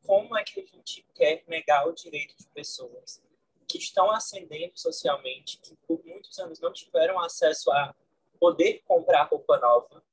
como 0.05 0.37
é 0.37 0.43
que 0.43 0.59
a 0.59 0.65
gente 0.65 1.05
quer 1.13 1.43
negar 1.47 1.87
o 1.87 1.93
direito 1.93 2.35
de 2.37 2.47
pessoas 2.47 3.21
que 3.69 3.77
estão 3.77 4.09
ascendendo 4.11 4.73
socialmente, 4.75 5.59
que 5.59 5.75
por 5.87 6.03
muitos 6.03 6.37
anos 6.39 6.59
não 6.59 6.73
tiveram 6.73 7.19
acesso 7.19 7.71
a 7.71 7.95
poder 8.39 8.81
comprar 8.85 9.25
roupa 9.25 9.59
nova, 9.59 10.03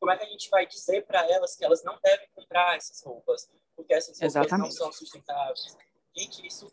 como 0.00 0.10
é 0.10 0.16
que 0.16 0.24
a 0.24 0.28
gente 0.28 0.48
vai 0.48 0.66
dizer 0.66 1.04
para 1.04 1.30
elas 1.30 1.54
que 1.54 1.64
elas 1.64 1.84
não 1.84 1.96
devem 2.02 2.26
comprar 2.34 2.76
essas 2.76 3.02
roupas, 3.02 3.48
porque 3.76 3.92
essas 3.92 4.18
roupas 4.18 4.34
Exatamente. 4.36 4.66
não 4.66 4.72
são 4.72 4.90
sustentáveis? 4.90 5.76
E 6.16 6.26
que 6.26 6.46
isso 6.46 6.72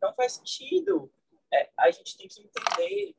não 0.00 0.12
faz 0.14 0.32
sentido. 0.32 1.12
É, 1.52 1.70
a 1.76 1.90
gente 1.90 2.16
tem 2.16 2.26
que 2.26 2.40
entender 2.40 3.14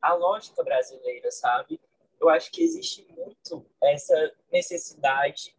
a 0.00 0.14
lógica 0.14 0.64
brasileira, 0.64 1.30
sabe? 1.30 1.80
Eu 2.18 2.28
acho 2.28 2.50
que 2.50 2.62
existe 2.62 3.06
muito 3.12 3.64
essa 3.82 4.34
necessidade 4.50 5.54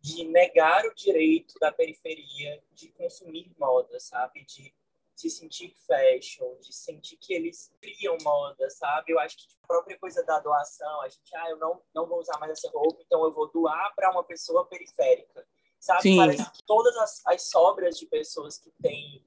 de 0.00 0.24
negar 0.24 0.84
o 0.86 0.94
direito 0.94 1.58
da 1.58 1.72
periferia 1.72 2.62
de 2.72 2.90
consumir 2.92 3.50
moda, 3.58 3.98
sabe? 3.98 4.44
De 4.44 4.72
se 5.20 5.28
sentir 5.28 5.74
fashion, 5.86 6.56
de 6.60 6.72
sentir 6.72 7.16
que 7.18 7.34
eles 7.34 7.70
criam 7.80 8.16
moda, 8.22 8.70
sabe? 8.70 9.12
Eu 9.12 9.18
acho 9.18 9.36
que 9.36 9.46
a 9.62 9.66
própria 9.66 9.98
coisa 9.98 10.24
da 10.24 10.40
doação, 10.40 11.02
a 11.02 11.08
gente, 11.08 11.36
ah, 11.36 11.50
eu 11.50 11.58
não, 11.58 11.82
não 11.94 12.06
vou 12.06 12.20
usar 12.20 12.38
mais 12.38 12.52
essa 12.52 12.70
roupa, 12.70 13.02
então 13.02 13.22
eu 13.24 13.32
vou 13.32 13.50
doar 13.50 13.92
para 13.94 14.10
uma 14.10 14.24
pessoa 14.24 14.64
periférica, 14.64 15.46
sabe? 15.78 16.02
Sim. 16.02 16.16
Parece 16.16 16.50
que 16.52 16.62
todas 16.64 16.96
as, 16.96 17.22
as 17.26 17.42
sobras 17.50 17.98
de 17.98 18.06
pessoas 18.06 18.56
que 18.56 18.70
têm 18.82 19.22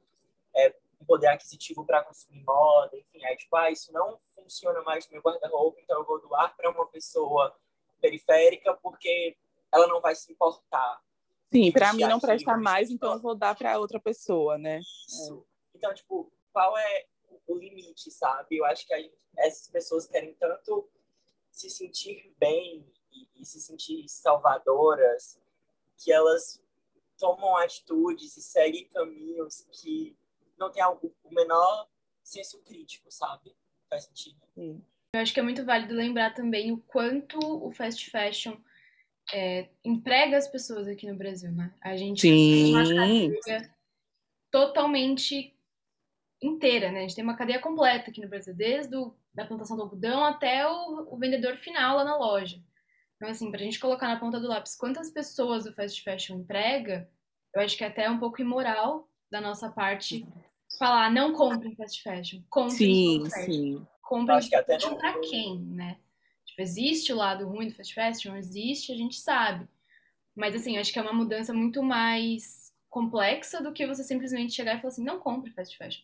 é, 0.55 0.75
um 0.99 1.05
poder 1.05 1.27
aquisitivo 1.27 1.85
para 1.85 2.03
consumir 2.03 2.43
moda, 2.43 2.97
enfim, 2.97 3.23
aí 3.25 3.37
tipo, 3.37 3.55
ah, 3.55 3.69
isso 3.69 3.93
não 3.93 4.19
funciona 4.33 4.81
mais 4.81 5.05
no 5.05 5.13
meu 5.13 5.21
guarda-roupa, 5.21 5.79
então 5.79 5.99
eu 5.99 6.05
vou 6.05 6.19
doar 6.19 6.55
para 6.57 6.71
uma 6.71 6.87
pessoa 6.87 7.55
periférica 8.01 8.73
porque 8.81 9.37
ela 9.71 9.85
não 9.85 10.01
vai 10.01 10.15
se 10.15 10.31
importar. 10.31 11.01
Sim, 11.51 11.71
para 11.71 11.93
mim 11.93 12.01
não 12.01 12.19
presta 12.19 12.57
mais, 12.57 12.89
então 12.89 13.13
eu 13.13 13.19
vou 13.19 13.35
dar 13.35 13.55
para 13.55 13.77
outra 13.77 13.99
pessoa, 13.99 14.57
né? 14.57 14.79
Isso. 14.79 15.45
É. 15.49 15.52
Então, 15.75 15.93
tipo, 15.93 16.31
qual 16.51 16.77
é 16.77 17.05
o 17.47 17.55
limite, 17.55 18.11
sabe? 18.11 18.57
Eu 18.57 18.65
acho 18.65 18.87
que 18.87 18.93
gente, 18.93 19.11
essas 19.37 19.67
pessoas 19.69 20.07
querem 20.07 20.33
tanto 20.35 20.87
se 21.51 21.69
sentir 21.69 22.33
bem 22.39 22.85
e, 23.11 23.27
e 23.41 23.45
se 23.45 23.59
sentir 23.61 24.07
salvadoras 24.07 25.39
que 25.97 26.11
elas 26.11 26.61
tomam 27.17 27.55
atitudes 27.57 28.35
e 28.37 28.41
seguem 28.41 28.87
caminhos 28.89 29.65
que 29.71 30.15
não 30.57 30.71
tem 30.71 30.81
algo, 30.81 31.13
o 31.23 31.33
menor 31.33 31.87
senso 32.23 32.61
crítico, 32.63 33.11
sabe? 33.11 33.55
Faz 33.89 34.05
sentido. 34.05 34.41
Sim. 34.55 34.83
Eu 35.15 35.21
acho 35.21 35.33
que 35.33 35.39
é 35.39 35.43
muito 35.43 35.63
válido 35.63 35.93
lembrar 35.93 36.33
também 36.33 36.71
o 36.71 36.77
quanto 36.77 37.37
o 37.37 37.71
fast 37.71 38.09
fashion 38.09 38.57
é, 39.31 39.69
emprega 39.83 40.37
as 40.37 40.47
pessoas 40.47 40.87
aqui 40.87 41.07
no 41.07 41.15
Brasil, 41.15 41.51
né? 41.51 41.73
A 41.81 41.95
gente 41.95 42.21
Sim. 42.21 42.29
tem 42.29 42.73
uma 42.73 42.83
cadeia 42.83 43.75
totalmente 44.49 45.52
inteira, 46.45 46.91
né? 46.91 46.99
A 46.99 47.01
gente 47.01 47.15
tem 47.15 47.23
uma 47.23 47.35
cadeia 47.35 47.59
completa 47.59 48.09
aqui 48.09 48.21
no 48.21 48.27
Brasil, 48.27 48.53
desde 48.53 48.95
o, 48.95 49.13
da 49.33 49.45
plantação 49.45 49.77
do 49.77 49.83
algodão 49.83 50.23
até 50.25 50.67
o, 50.67 51.07
o 51.13 51.17
vendedor 51.17 51.57
final 51.57 51.97
lá 51.97 52.03
na 52.03 52.17
loja. 52.17 52.61
Então, 53.15 53.29
assim, 53.29 53.49
pra 53.49 53.59
gente 53.59 53.79
colocar 53.79 54.07
na 54.07 54.19
ponta 54.19 54.39
do 54.39 54.47
lápis 54.47 54.75
quantas 54.75 55.09
pessoas 55.09 55.65
o 55.65 55.73
fast 55.73 56.01
fashion 56.03 56.39
emprega, 56.39 57.09
eu 57.55 57.61
acho 57.61 57.77
que 57.77 57.83
é 57.83 57.87
até 57.87 58.09
um 58.09 58.19
pouco 58.19 58.41
imoral 58.41 59.07
da 59.31 59.39
nossa 59.39 59.69
parte 59.69 60.27
falar, 60.77 61.11
não 61.11 61.33
compre 61.33 61.75
fast 61.75 62.01
fashion, 62.01 62.41
compre 62.49 62.75
sim, 62.75 63.21
fast 63.21 63.35
fashion. 63.35 63.53
Sim. 63.53 63.87
Compre 64.01 64.33
fast 64.33 64.65
fashion 64.65 64.95
pra 64.95 65.19
quem, 65.19 65.59
né? 65.59 65.97
Tipo, 66.45 66.61
existe 66.61 67.13
o 67.13 67.15
lado 67.15 67.47
ruim 67.47 67.69
do 67.69 67.75
fast 67.75 67.93
fashion, 67.93 68.35
existe, 68.35 68.91
a 68.91 68.95
gente 68.95 69.15
sabe. 69.15 69.67
Mas, 70.35 70.55
assim, 70.55 70.77
acho 70.77 70.91
que 70.91 70.99
é 70.99 71.01
uma 71.01 71.13
mudança 71.13 71.53
muito 71.53 71.81
mais 71.81 72.73
complexa 72.89 73.61
do 73.61 73.71
que 73.71 73.87
você 73.87 74.03
simplesmente 74.03 74.53
chegar 74.53 74.75
e 74.75 74.81
falar 74.81 74.89
assim, 74.89 75.03
não 75.03 75.19
compre 75.19 75.51
fast 75.51 75.77
fashion. 75.77 76.03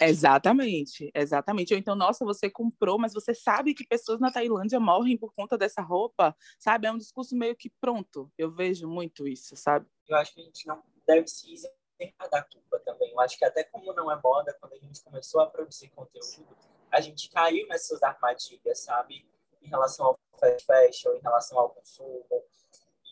Exatamente, 0.00 1.10
exatamente. 1.14 1.72
Ou 1.74 1.78
então, 1.78 1.94
nossa, 1.94 2.24
você 2.24 2.50
comprou, 2.50 2.98
mas 2.98 3.12
você 3.12 3.34
sabe 3.34 3.74
que 3.74 3.86
pessoas 3.86 4.20
na 4.20 4.30
Tailândia 4.30 4.80
morrem 4.80 5.16
por 5.16 5.32
conta 5.32 5.56
dessa 5.56 5.80
roupa, 5.80 6.36
sabe? 6.58 6.86
É 6.86 6.92
um 6.92 6.98
discurso 6.98 7.36
meio 7.36 7.56
que 7.56 7.70
pronto. 7.80 8.30
Eu 8.36 8.50
vejo 8.50 8.88
muito 8.88 9.26
isso, 9.26 9.56
sabe? 9.56 9.86
Eu 10.08 10.16
acho 10.16 10.34
que 10.34 10.40
a 10.40 10.44
gente 10.44 10.66
não 10.66 10.82
deve 11.06 11.28
se 11.28 11.52
isentar 11.52 12.30
da 12.30 12.42
culpa 12.42 12.78
também. 12.80 13.12
Eu 13.12 13.20
acho 13.20 13.38
que 13.38 13.44
até 13.44 13.64
como 13.64 13.92
não 13.92 14.10
é 14.10 14.20
moda, 14.22 14.56
quando 14.60 14.74
a 14.74 14.78
gente 14.78 15.02
começou 15.02 15.40
a 15.40 15.46
produzir 15.46 15.88
conteúdo, 15.90 16.56
a 16.90 17.00
gente 17.00 17.30
caiu 17.30 17.66
nessas 17.68 18.02
armadilhas, 18.02 18.80
sabe? 18.80 19.24
em 19.62 19.68
relação 19.68 20.06
ao 20.06 20.20
fast 20.38 20.64
fashion, 20.64 21.14
em 21.14 21.20
relação 21.20 21.58
ao 21.58 21.70
consumo. 21.70 22.44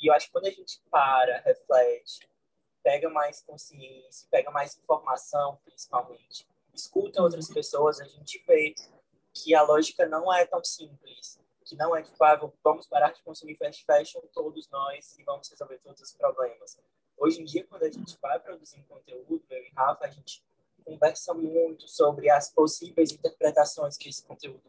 E 0.01 0.09
eu 0.09 0.15
acho 0.15 0.27
que 0.27 0.33
quando 0.33 0.47
a 0.47 0.51
gente 0.51 0.81
para, 0.91 1.41
reflete, 1.41 2.29
pega 2.83 3.09
mais 3.11 3.43
consciência, 3.43 4.27
pega 4.31 4.51
mais 4.51 4.77
informação, 4.77 5.61
principalmente, 5.65 6.47
escuta 6.79 7.23
outras 7.23 7.49
pessoas, 7.49 8.01
a 8.01 8.05
gente 8.05 8.43
vê 8.47 8.75
que 9.35 9.55
a 9.55 9.63
lógica 9.63 10.07
não 10.07 10.33
é 10.33 10.47
tão 10.47 10.63
simples, 10.65 11.41
que 11.65 11.77
não 11.77 11.95
é 11.95 12.03
tipo, 12.03 12.23
ah, 12.25 12.51
vamos 12.63 12.87
parar 12.87 13.13
de 13.13 13.23
consumir 13.23 13.57
fast 13.57 13.85
fashion 13.85 14.21
todos 14.33 14.69
nós 14.71 15.19
e 15.19 15.23
vamos 15.23 15.49
resolver 15.51 15.79
todos 15.79 16.01
os 16.01 16.13
problemas. 16.13 16.79
Hoje 17.17 17.43
em 17.43 17.45
dia, 17.45 17.65
quando 17.65 17.83
a 17.83 17.91
gente 17.91 18.17
vai 18.23 18.39
produzir 18.39 18.83
conteúdo, 18.89 19.43
eu 19.51 19.63
e 19.63 19.71
Rafa, 19.77 20.07
a 20.07 20.11
gente 20.11 20.43
conversa 20.85 21.35
muito 21.35 21.87
sobre 21.89 22.31
as 22.31 22.51
possíveis 22.51 23.13
interpretações 23.13 23.97
que 23.97 24.09
esse 24.09 24.23
conteúdo 24.23 24.63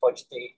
pode 0.00 0.24
ter, 0.26 0.56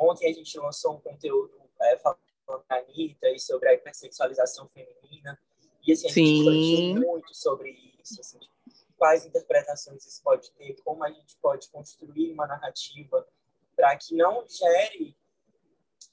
Ontem 0.00 0.30
a 0.30 0.32
gente 0.32 0.58
lançou 0.58 0.94
um 0.94 1.00
conteúdo 1.00 1.52
é, 1.82 1.98
falando 1.98 2.18
da 2.66 2.78
Anitta 2.78 3.28
e 3.28 3.38
sobre 3.38 3.68
a 3.68 3.74
hipersexualização 3.74 4.66
feminina. 4.68 5.38
E 5.86 5.92
assim, 5.92 6.08
a 6.08 6.10
Sim. 6.10 6.24
gente 6.24 6.44
refletiu 6.44 7.02
muito 7.06 7.34
sobre 7.34 7.70
isso. 8.02 8.18
Assim, 8.18 8.40
quais 9.00 9.24
interpretações 9.24 10.06
isso 10.06 10.22
pode 10.22 10.50
ter, 10.52 10.76
como 10.84 11.02
a 11.02 11.10
gente 11.10 11.34
pode 11.38 11.70
construir 11.70 12.30
uma 12.32 12.46
narrativa 12.46 13.26
para 13.74 13.96
que 13.96 14.14
não 14.14 14.46
gere 14.46 15.16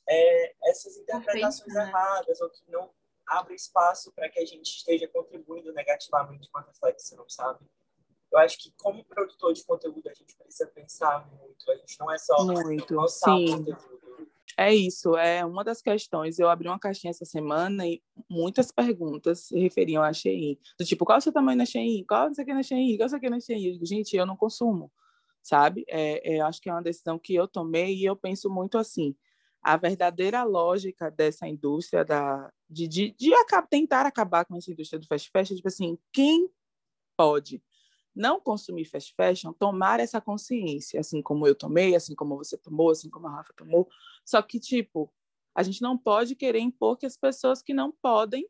é, 0.08 0.70
essas 0.70 0.96
interpretações 0.96 1.74
né? 1.74 1.84
erradas 1.84 2.40
ou 2.40 2.50
que 2.50 2.64
não 2.72 2.90
abra 3.28 3.54
espaço 3.54 4.14
para 4.14 4.30
que 4.30 4.40
a 4.40 4.46
gente 4.46 4.68
esteja 4.68 5.06
contribuindo 5.10 5.74
negativamente 5.74 6.50
com 6.50 6.60
a 6.60 6.62
reflexão, 6.62 7.28
sabe? 7.28 7.70
eu 8.32 8.40
acho 8.40 8.58
que 8.58 8.72
como 8.78 9.04
produtor 9.04 9.54
de 9.54 9.64
conteúdo 9.64 10.10
a 10.10 10.14
gente 10.14 10.36
precisa 10.36 10.68
pensar 10.68 11.28
muito. 11.32 11.72
A 11.72 11.76
gente 11.76 12.00
não 12.00 12.12
é 12.12 12.18
só 12.18 12.44
muito, 12.46 12.96
lançar 12.96 13.36
sim. 13.36 13.52
conteúdo. 13.52 14.07
É 14.60 14.74
isso, 14.74 15.16
é 15.16 15.46
uma 15.46 15.64
das 15.64 15.84
questões. 15.84 16.40
Eu 16.40 16.50
abri 16.50 16.68
uma 16.68 16.80
caixinha 16.80 17.12
essa 17.12 17.26
semana 17.26 17.86
e 17.86 18.02
muitas 18.28 18.72
perguntas 18.72 19.42
se 19.42 19.60
referiam 19.60 20.02
a 20.02 20.12
Shein. 20.12 20.58
Do 20.80 20.84
tipo, 20.84 21.06
qual 21.06 21.18
é 21.18 21.20
o 21.20 21.22
seu 21.22 21.32
tamanho 21.32 21.60
na 21.60 21.66
Shein? 21.66 22.04
Qual 22.04 22.34
você 22.34 22.44
quer 22.44 22.56
na 22.56 22.64
Shein? 22.64 22.98
Qual 22.98 23.08
você 23.08 23.20
quer 23.20 23.30
na 23.30 23.40
Shein? 23.40 23.80
Gente, 23.86 24.18
eu 24.18 24.26
não 24.26 24.36
consumo, 24.36 24.92
sabe? 25.44 25.86
É, 25.88 26.38
é, 26.38 26.42
acho 26.42 26.60
que 26.60 26.70
é 26.70 26.74
uma 26.74 26.82
decisão 26.82 27.20
que 27.20 27.36
eu 27.36 27.48
tomei 27.48 27.98
e 27.98 28.06
eu 28.06 28.16
penso 28.16 28.50
muito 28.50 28.80
assim. 28.80 29.16
A 29.62 29.78
verdadeira 29.78 30.44
lógica 30.44 31.12
dessa 31.12 31.48
indústria, 31.48 32.04
da, 32.04 32.52
de, 32.68 32.88
de, 32.88 33.12
de 33.12 33.32
tentar 33.70 34.08
acabar 34.08 34.44
com 34.44 34.56
essa 34.56 34.72
indústria 34.72 35.00
do 35.00 35.06
fast 35.06 35.30
fashion, 35.30 35.56
tipo 35.56 35.68
assim, 35.68 36.00
quem 36.12 36.50
pode 37.16 37.62
não 38.18 38.42
consumir 38.42 38.86
fast 38.86 39.14
fashion, 39.16 39.54
tomar 39.54 40.00
essa 40.00 40.20
consciência, 40.20 41.00
assim 41.00 41.22
como 41.22 41.48
eu 41.48 41.54
tomei, 41.54 41.96
assim 41.96 42.16
como 42.16 42.36
você 42.36 42.58
tomou, 42.58 42.90
assim 42.90 43.10
como 43.10 43.28
a 43.28 43.32
Rafa 43.32 43.54
tomou. 43.56 43.88
Só 44.26 44.42
que, 44.42 44.60
tipo, 44.60 45.14
a 45.56 45.62
gente 45.64 45.82
não 45.82 45.98
pode 45.98 46.36
querer 46.36 46.60
impor 46.60 46.98
que 46.98 47.06
as 47.06 47.16
pessoas 47.16 47.62
que 47.62 47.74
não 47.74 47.92
podem, 47.92 48.48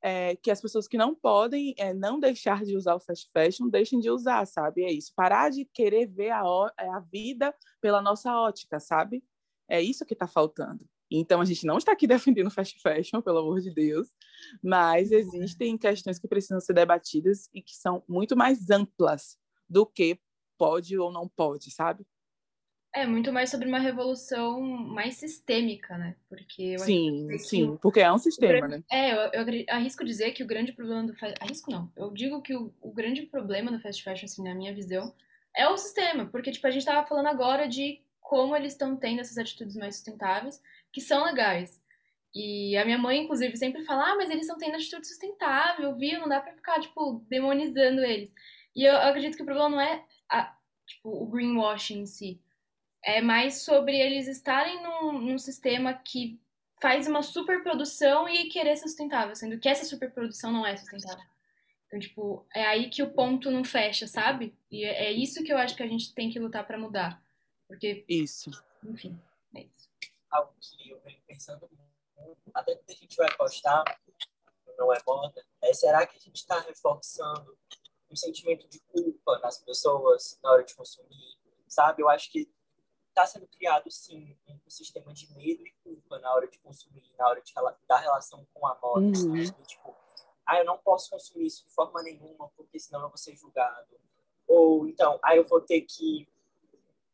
é, 0.00 0.34
que 0.36 0.50
as 0.50 0.60
pessoas 0.60 0.88
que 0.88 0.96
não 0.96 1.14
podem 1.14 1.74
é, 1.78 1.94
não 1.94 2.18
deixar 2.18 2.64
de 2.64 2.76
usar 2.76 2.94
o 2.94 3.00
fast 3.00 3.30
fashion, 3.30 3.68
deixem 3.68 4.00
de 4.00 4.10
usar, 4.10 4.46
sabe? 4.46 4.82
É 4.82 4.90
isso. 4.90 5.12
Parar 5.14 5.50
de 5.50 5.64
querer 5.66 6.06
ver 6.06 6.30
a, 6.30 6.42
é, 6.78 6.88
a 6.88 6.98
vida 6.98 7.54
pela 7.80 8.00
nossa 8.00 8.34
ótica, 8.34 8.80
sabe? 8.80 9.22
É 9.68 9.80
isso 9.80 10.04
que 10.04 10.14
está 10.14 10.26
faltando. 10.26 10.88
Então, 11.18 11.40
a 11.40 11.44
gente 11.44 11.66
não 11.66 11.78
está 11.78 11.92
aqui 11.92 12.06
defendendo 12.08 12.50
fast 12.50 12.80
fashion, 12.80 13.20
pelo 13.20 13.38
amor 13.38 13.60
de 13.60 13.72
Deus, 13.72 14.08
mas 14.62 15.10
uhum. 15.10 15.18
existem 15.18 15.76
questões 15.78 16.18
que 16.18 16.28
precisam 16.28 16.60
ser 16.60 16.74
debatidas 16.74 17.48
e 17.54 17.62
que 17.62 17.76
são 17.76 18.02
muito 18.08 18.36
mais 18.36 18.70
amplas 18.70 19.38
do 19.68 19.86
que 19.86 20.18
pode 20.58 20.98
ou 20.98 21.10
não 21.10 21.28
pode, 21.28 21.70
sabe? 21.70 22.06
É 22.94 23.06
muito 23.06 23.32
mais 23.32 23.50
sobre 23.50 23.66
uma 23.66 23.78
revolução 23.78 24.60
mais 24.60 25.14
sistêmica, 25.14 25.96
né? 25.96 26.14
Porque 26.28 26.78
sim, 26.78 27.26
sim, 27.38 27.78
porque 27.80 28.00
é 28.00 28.12
um 28.12 28.18
sistema, 28.18 28.68
né? 28.68 28.84
É, 28.90 29.12
eu, 29.12 29.46
eu, 29.46 29.64
arrisco 29.70 30.04
dizer 30.04 30.32
que 30.32 30.42
o 30.42 30.46
grande 30.46 30.72
problema 30.72 31.04
do 31.04 31.14
arrisco 31.40 31.70
não. 31.70 31.90
Eu 31.96 32.12
digo 32.12 32.42
que 32.42 32.54
o, 32.54 32.70
o 32.82 32.92
grande 32.92 33.22
problema 33.22 33.72
do 33.72 33.80
fast 33.80 34.04
fashion, 34.04 34.26
assim, 34.26 34.44
na 34.44 34.54
minha 34.54 34.74
visão, 34.74 35.14
é 35.56 35.66
o 35.66 35.76
sistema, 35.78 36.26
porque 36.26 36.52
tipo 36.52 36.66
a 36.66 36.70
gente 36.70 36.82
estava 36.82 37.06
falando 37.06 37.28
agora 37.28 37.66
de 37.66 38.02
como 38.20 38.54
eles 38.54 38.72
estão 38.72 38.94
tendo 38.94 39.20
essas 39.20 39.38
atitudes 39.38 39.74
mais 39.74 39.96
sustentáveis 39.96 40.60
que 40.92 41.00
são 41.00 41.24
legais. 41.24 41.82
E 42.34 42.76
a 42.76 42.84
minha 42.84 42.98
mãe, 42.98 43.20
inclusive, 43.20 43.56
sempre 43.56 43.84
fala: 43.84 44.12
ah, 44.12 44.16
mas 44.16 44.30
eles 44.30 44.42
estão 44.42 44.58
tendo 44.58 44.76
atitude 44.76 45.06
sustentável, 45.06 45.94
viu? 45.96 46.20
Não 46.20 46.28
dá 46.28 46.40
pra 46.40 46.54
ficar, 46.54 46.80
tipo, 46.80 47.24
demonizando 47.28 48.02
eles. 48.02 48.32
E 48.74 48.84
eu 48.84 48.96
acredito 48.96 49.36
que 49.36 49.42
o 49.42 49.46
problema 49.46 49.68
não 49.68 49.80
é 49.80 50.04
a, 50.28 50.56
tipo, 50.86 51.10
o 51.10 51.26
greenwashing 51.26 52.00
em 52.00 52.06
si. 52.06 52.40
É 53.04 53.20
mais 53.20 53.62
sobre 53.62 53.98
eles 53.98 54.28
estarem 54.28 54.82
num, 54.82 55.18
num 55.20 55.38
sistema 55.38 55.92
que 55.92 56.40
faz 56.80 57.06
uma 57.06 57.22
superprodução 57.22 58.28
e 58.28 58.48
querer 58.48 58.76
ser 58.76 58.88
sustentável, 58.88 59.36
sendo 59.36 59.58
que 59.58 59.68
essa 59.68 59.84
superprodução 59.84 60.50
não 60.52 60.66
é 60.66 60.76
sustentável. 60.76 61.24
Então, 61.86 62.00
tipo, 62.00 62.46
é 62.54 62.64
aí 62.64 62.88
que 62.88 63.02
o 63.02 63.10
ponto 63.10 63.50
não 63.50 63.62
fecha, 63.62 64.06
sabe? 64.06 64.54
E 64.70 64.84
é, 64.84 65.06
é 65.06 65.12
isso 65.12 65.44
que 65.44 65.52
eu 65.52 65.58
acho 65.58 65.76
que 65.76 65.82
a 65.82 65.86
gente 65.86 66.14
tem 66.14 66.30
que 66.30 66.38
lutar 66.38 66.66
para 66.66 66.78
mudar. 66.78 67.22
Porque. 67.68 68.04
Isso. 68.08 68.50
Enfim, 68.82 69.18
é 69.54 69.64
isso 69.64 69.92
algo 70.32 70.52
que 70.60 70.90
eu 70.90 71.00
venho 71.00 71.22
pensando 71.26 71.68
muito, 72.16 72.50
até 72.54 72.74
que 72.74 72.92
a 72.92 72.94
gente 72.94 73.16
vai 73.16 73.36
postar, 73.36 73.84
não 74.76 74.92
é 74.92 74.98
moda, 75.06 75.44
é 75.60 75.72
será 75.72 76.06
que 76.06 76.16
a 76.16 76.20
gente 76.20 76.36
está 76.36 76.58
reforçando 76.60 77.56
um 78.10 78.16
sentimento 78.16 78.68
de 78.68 78.80
culpa 78.80 79.38
nas 79.38 79.58
pessoas 79.58 80.38
na 80.42 80.50
hora 80.50 80.64
de 80.64 80.74
consumir, 80.74 81.38
sabe? 81.68 82.02
Eu 82.02 82.08
acho 82.08 82.30
que 82.30 82.50
está 83.08 83.26
sendo 83.26 83.46
criado, 83.46 83.90
sim, 83.90 84.36
um 84.48 84.70
sistema 84.70 85.12
de 85.12 85.32
medo 85.34 85.66
e 85.66 85.72
culpa 85.84 86.18
na 86.18 86.32
hora 86.34 86.48
de 86.48 86.58
consumir, 86.58 87.12
na 87.18 87.28
hora 87.28 87.42
de, 87.42 87.52
da 87.86 87.98
relação 87.98 88.46
com 88.52 88.66
a 88.66 88.78
moda. 88.82 89.00
Uhum. 89.00 89.44
Tipo, 89.66 89.94
ah, 90.46 90.58
eu 90.58 90.64
não 90.64 90.78
posso 90.78 91.10
consumir 91.10 91.46
isso 91.46 91.64
de 91.66 91.72
forma 91.72 92.02
nenhuma, 92.02 92.50
porque 92.56 92.78
senão 92.78 93.02
eu 93.02 93.08
vou 93.08 93.18
ser 93.18 93.36
julgado. 93.36 94.00
Ou 94.46 94.88
então, 94.88 95.18
ah, 95.22 95.36
eu 95.36 95.44
vou 95.44 95.60
ter 95.60 95.82
que 95.82 96.28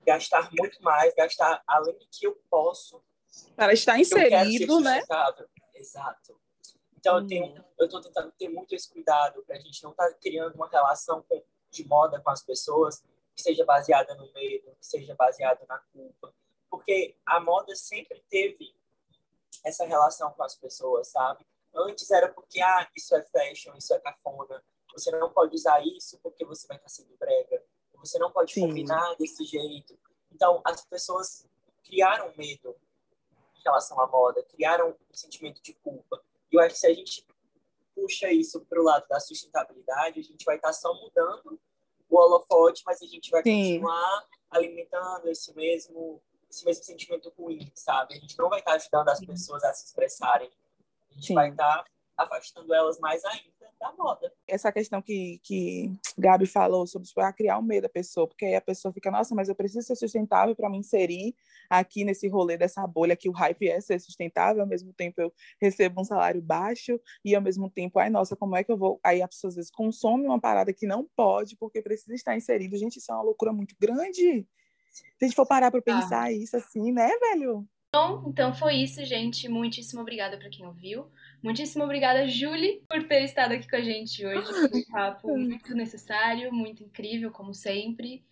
gastar 0.03 0.51
muito 0.53 0.83
mais, 0.83 1.15
gastar 1.15 1.63
além 1.67 1.99
do 1.99 2.07
que 2.09 2.27
eu 2.27 2.35
posso. 2.49 3.03
Para 3.57 3.73
estar 3.73 3.99
inserido, 3.99 4.81
né? 4.81 5.03
Exato. 5.75 6.39
Então, 6.97 7.17
hum. 7.17 7.21
eu 7.21 7.27
tenho, 7.27 7.65
eu 7.79 7.87
estou 7.87 8.01
tentando 8.01 8.33
ter 8.33 8.49
muito 8.49 8.75
esse 8.75 8.91
cuidado 8.91 9.43
para 9.45 9.57
a 9.57 9.61
gente 9.61 9.83
não 9.83 9.93
estar 9.93 10.09
tá 10.09 10.15
criando 10.15 10.55
uma 10.55 10.69
relação 10.69 11.23
com, 11.23 11.43
de 11.71 11.87
moda 11.87 12.21
com 12.21 12.31
as 12.31 12.43
pessoas 12.43 13.03
que 13.35 13.43
seja 13.43 13.65
baseada 13.65 14.15
no 14.15 14.33
medo, 14.33 14.75
que 14.81 14.87
seja 14.87 15.15
baseada 15.15 15.65
na 15.69 15.79
culpa, 15.93 16.35
porque 16.69 17.17
a 17.25 17.41
moda 17.41 17.75
sempre 17.77 18.23
teve 18.29 18.75
essa 19.65 19.87
relação 19.87 20.33
com 20.33 20.43
as 20.43 20.57
pessoas, 20.57 21.09
sabe? 21.09 21.47
Antes 21.75 22.11
era 22.11 22.29
porque, 22.29 22.61
ah, 22.61 22.89
isso 22.97 23.15
é 23.15 23.23
fashion, 23.23 23.77
isso 23.77 23.95
é 23.95 24.01
cafona, 24.01 24.63
você 24.93 25.11
não 25.13 25.31
pode 25.31 25.55
usar 25.55 25.85
isso 25.87 26.19
porque 26.23 26.45
você 26.45 26.67
vai 26.67 26.77
estar 26.77 26.89
sendo 26.89 27.17
brega, 27.17 27.63
você 27.95 28.19
não 28.19 28.33
pode 28.33 28.53
Sim. 28.53 28.63
combinar 28.63 29.15
desse 29.17 29.45
jeito. 29.45 29.99
Então, 30.33 30.61
as 30.65 30.85
pessoas 30.85 31.47
criaram 31.85 32.33
medo 32.37 32.75
em 33.59 33.63
relação 33.63 34.01
à 34.01 34.07
moda, 34.07 34.43
criaram 34.45 34.91
um 34.91 35.15
sentimento 35.15 35.63
de 35.63 35.73
culpa. 35.75 36.23
E 36.51 36.57
eu 36.57 36.61
acho 36.61 36.75
que 36.75 36.81
se 36.81 36.87
a 36.87 36.95
gente 36.95 37.27
puxa 37.95 38.31
isso 38.31 38.61
para 38.67 38.81
o 38.81 38.85
lado 38.85 39.07
da 39.09 39.19
sustentabilidade, 39.21 40.21
a 40.21 40.23
gente 40.23 40.45
vai 40.45 40.57
estar 40.57 40.73
só 40.73 40.95
mudando 40.95 41.59
o 42.09 42.17
holofote, 42.17 42.83
mas 42.87 43.03
a 43.03 43.07
gente 43.07 43.31
vai 43.31 43.43
Sim. 43.43 43.81
continuar 43.81 44.27
alimentando 44.51 45.29
esse 45.29 45.55
mesmo 45.55 46.23
esse 46.51 46.65
mesmo 46.65 46.83
sentimento 46.83 47.31
ruim, 47.39 47.71
sabe? 47.75 48.15
A 48.15 48.19
gente 48.19 48.39
não 48.39 48.49
vai 48.49 48.61
estar 48.61 48.73
ajudando 48.73 49.11
as 49.11 49.21
pessoas 49.21 49.63
a 49.65 49.73
se 49.75 49.85
expressarem. 49.85 50.51
A 51.11 51.15
gente 51.15 51.27
Sim. 51.27 51.35
vai 51.35 51.51
estar 51.51 51.85
afastando 52.17 52.73
elas 52.73 52.99
mais 52.99 53.23
ainda 53.27 53.58
da 53.79 53.93
moda. 53.93 54.33
Essa 54.47 54.73
questão 54.73 55.01
que, 55.01 55.41
que 55.43 55.93
Gabi 56.17 56.47
falou 56.47 56.87
sobre 56.87 57.07
tipo, 57.09 57.21
criar 57.35 57.59
o 57.59 57.61
um 57.61 57.65
medo 57.65 57.83
da 57.83 57.89
pessoa, 57.89 58.27
porque 58.27 58.45
aí 58.45 58.55
a 58.55 58.61
pessoa 58.61 58.93
fica, 58.93 59.11
nossa, 59.11 59.35
mas 59.35 59.49
eu 59.49 59.55
preciso 59.55 59.87
ser 59.87 59.97
sustentável 59.97 60.55
para 60.55 60.69
me 60.69 60.79
inserir 60.79 61.35
aqui 61.71 62.05
nesse 62.05 62.29
rolê 62.29 62.57
dessa 62.57 62.87
bolha 62.87 63.17
que 63.17 63.29
o 63.29 63.33
hype 63.33 63.69
é 63.69 63.81
ser 63.81 64.01
sustentável, 64.01 64.63
ao 64.63 64.69
mesmo 64.69 64.93
tempo 64.93 65.21
eu 65.21 65.33
recebo 65.61 66.01
um 66.01 66.05
salário 66.05 66.41
baixo 66.43 67.01
e 67.25 67.35
ao 67.35 67.43
mesmo 67.43 67.71
tempo, 67.71 67.99
ai, 67.99 68.11
nossa, 68.11 68.35
como 68.35 68.57
é 68.57 68.65
que 68.65 68.73
eu 68.73 68.77
vou? 68.77 68.99
Aí 69.05 69.23
a 69.23 69.29
pessoa 69.29 69.49
às 69.49 69.55
vezes 69.55 69.71
consome 69.71 70.27
uma 70.27 70.41
parada 70.41 70.73
que 70.73 70.87
não 70.87 71.07
pode 71.17 71.57
porque 71.57 71.83
precisa 71.83 72.15
estar 72.15 72.37
inserido. 72.37 72.77
Gente, 72.77 72.99
isso 72.99 73.13
é 73.13 73.15
uma 73.15 73.23
loucura 73.23 73.53
muito 73.53 73.75
grande. 73.79 74.47
Se 74.91 75.05
a 75.23 75.25
gente 75.25 75.37
for 75.37 75.47
parar 75.47 75.71
para 75.71 75.83
pensar 75.83 76.25
ah. 76.25 76.33
isso 76.33 76.57
assim, 76.57 76.91
né, 76.93 77.09
velho? 77.19 77.67
Bom, 77.93 78.25
então 78.29 78.53
foi 78.55 78.77
isso, 78.77 79.05
gente. 79.05 79.49
Muitíssimo 79.49 80.03
obrigada 80.03 80.37
para 80.37 80.51
quem 80.51 80.67
ouviu. 80.67 81.07
Muitíssimo 81.43 81.85
obrigada, 81.85 82.27
Julie, 82.29 82.83
por 82.89 83.03
ter 83.05 83.25
estado 83.25 83.53
aqui 83.53 83.69
com 83.69 83.77
a 83.77 83.81
gente 83.81 84.27
hoje. 84.27 84.47
Foi 84.47 84.81
um 84.81 84.85
papo 84.85 85.29
muito 85.39 85.75
necessário, 85.75 86.53
muito 86.53 86.83
incrível, 86.83 87.31
como 87.31 87.55
sempre. 87.55 88.23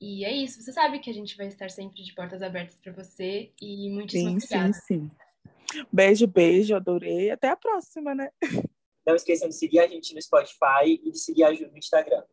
E 0.00 0.24
é 0.24 0.32
isso. 0.32 0.60
Você 0.60 0.72
sabe 0.72 0.98
que 0.98 1.08
a 1.08 1.14
gente 1.14 1.36
vai 1.36 1.46
estar 1.46 1.70
sempre 1.70 2.02
de 2.02 2.12
portas 2.14 2.42
abertas 2.42 2.78
para 2.80 2.92
você. 2.92 3.52
E 3.60 3.88
muitíssimo 3.90 4.40
sim, 4.40 4.46
obrigada. 4.46 4.72
Sim, 4.72 4.80
sim. 4.86 5.10
Beijo, 5.92 6.26
beijo. 6.26 6.74
Adorei. 6.74 7.30
Até 7.30 7.48
a 7.48 7.56
próxima, 7.56 8.14
né? 8.14 8.30
Não 9.06 9.14
esqueçam 9.14 9.48
de 9.48 9.54
seguir 9.54 9.78
a 9.78 9.86
gente 9.86 10.12
no 10.14 10.20
Spotify 10.20 11.00
e 11.04 11.12
de 11.12 11.18
seguir 11.18 11.44
a 11.44 11.54
Ju 11.54 11.68
no 11.70 11.78
Instagram. 11.78 12.24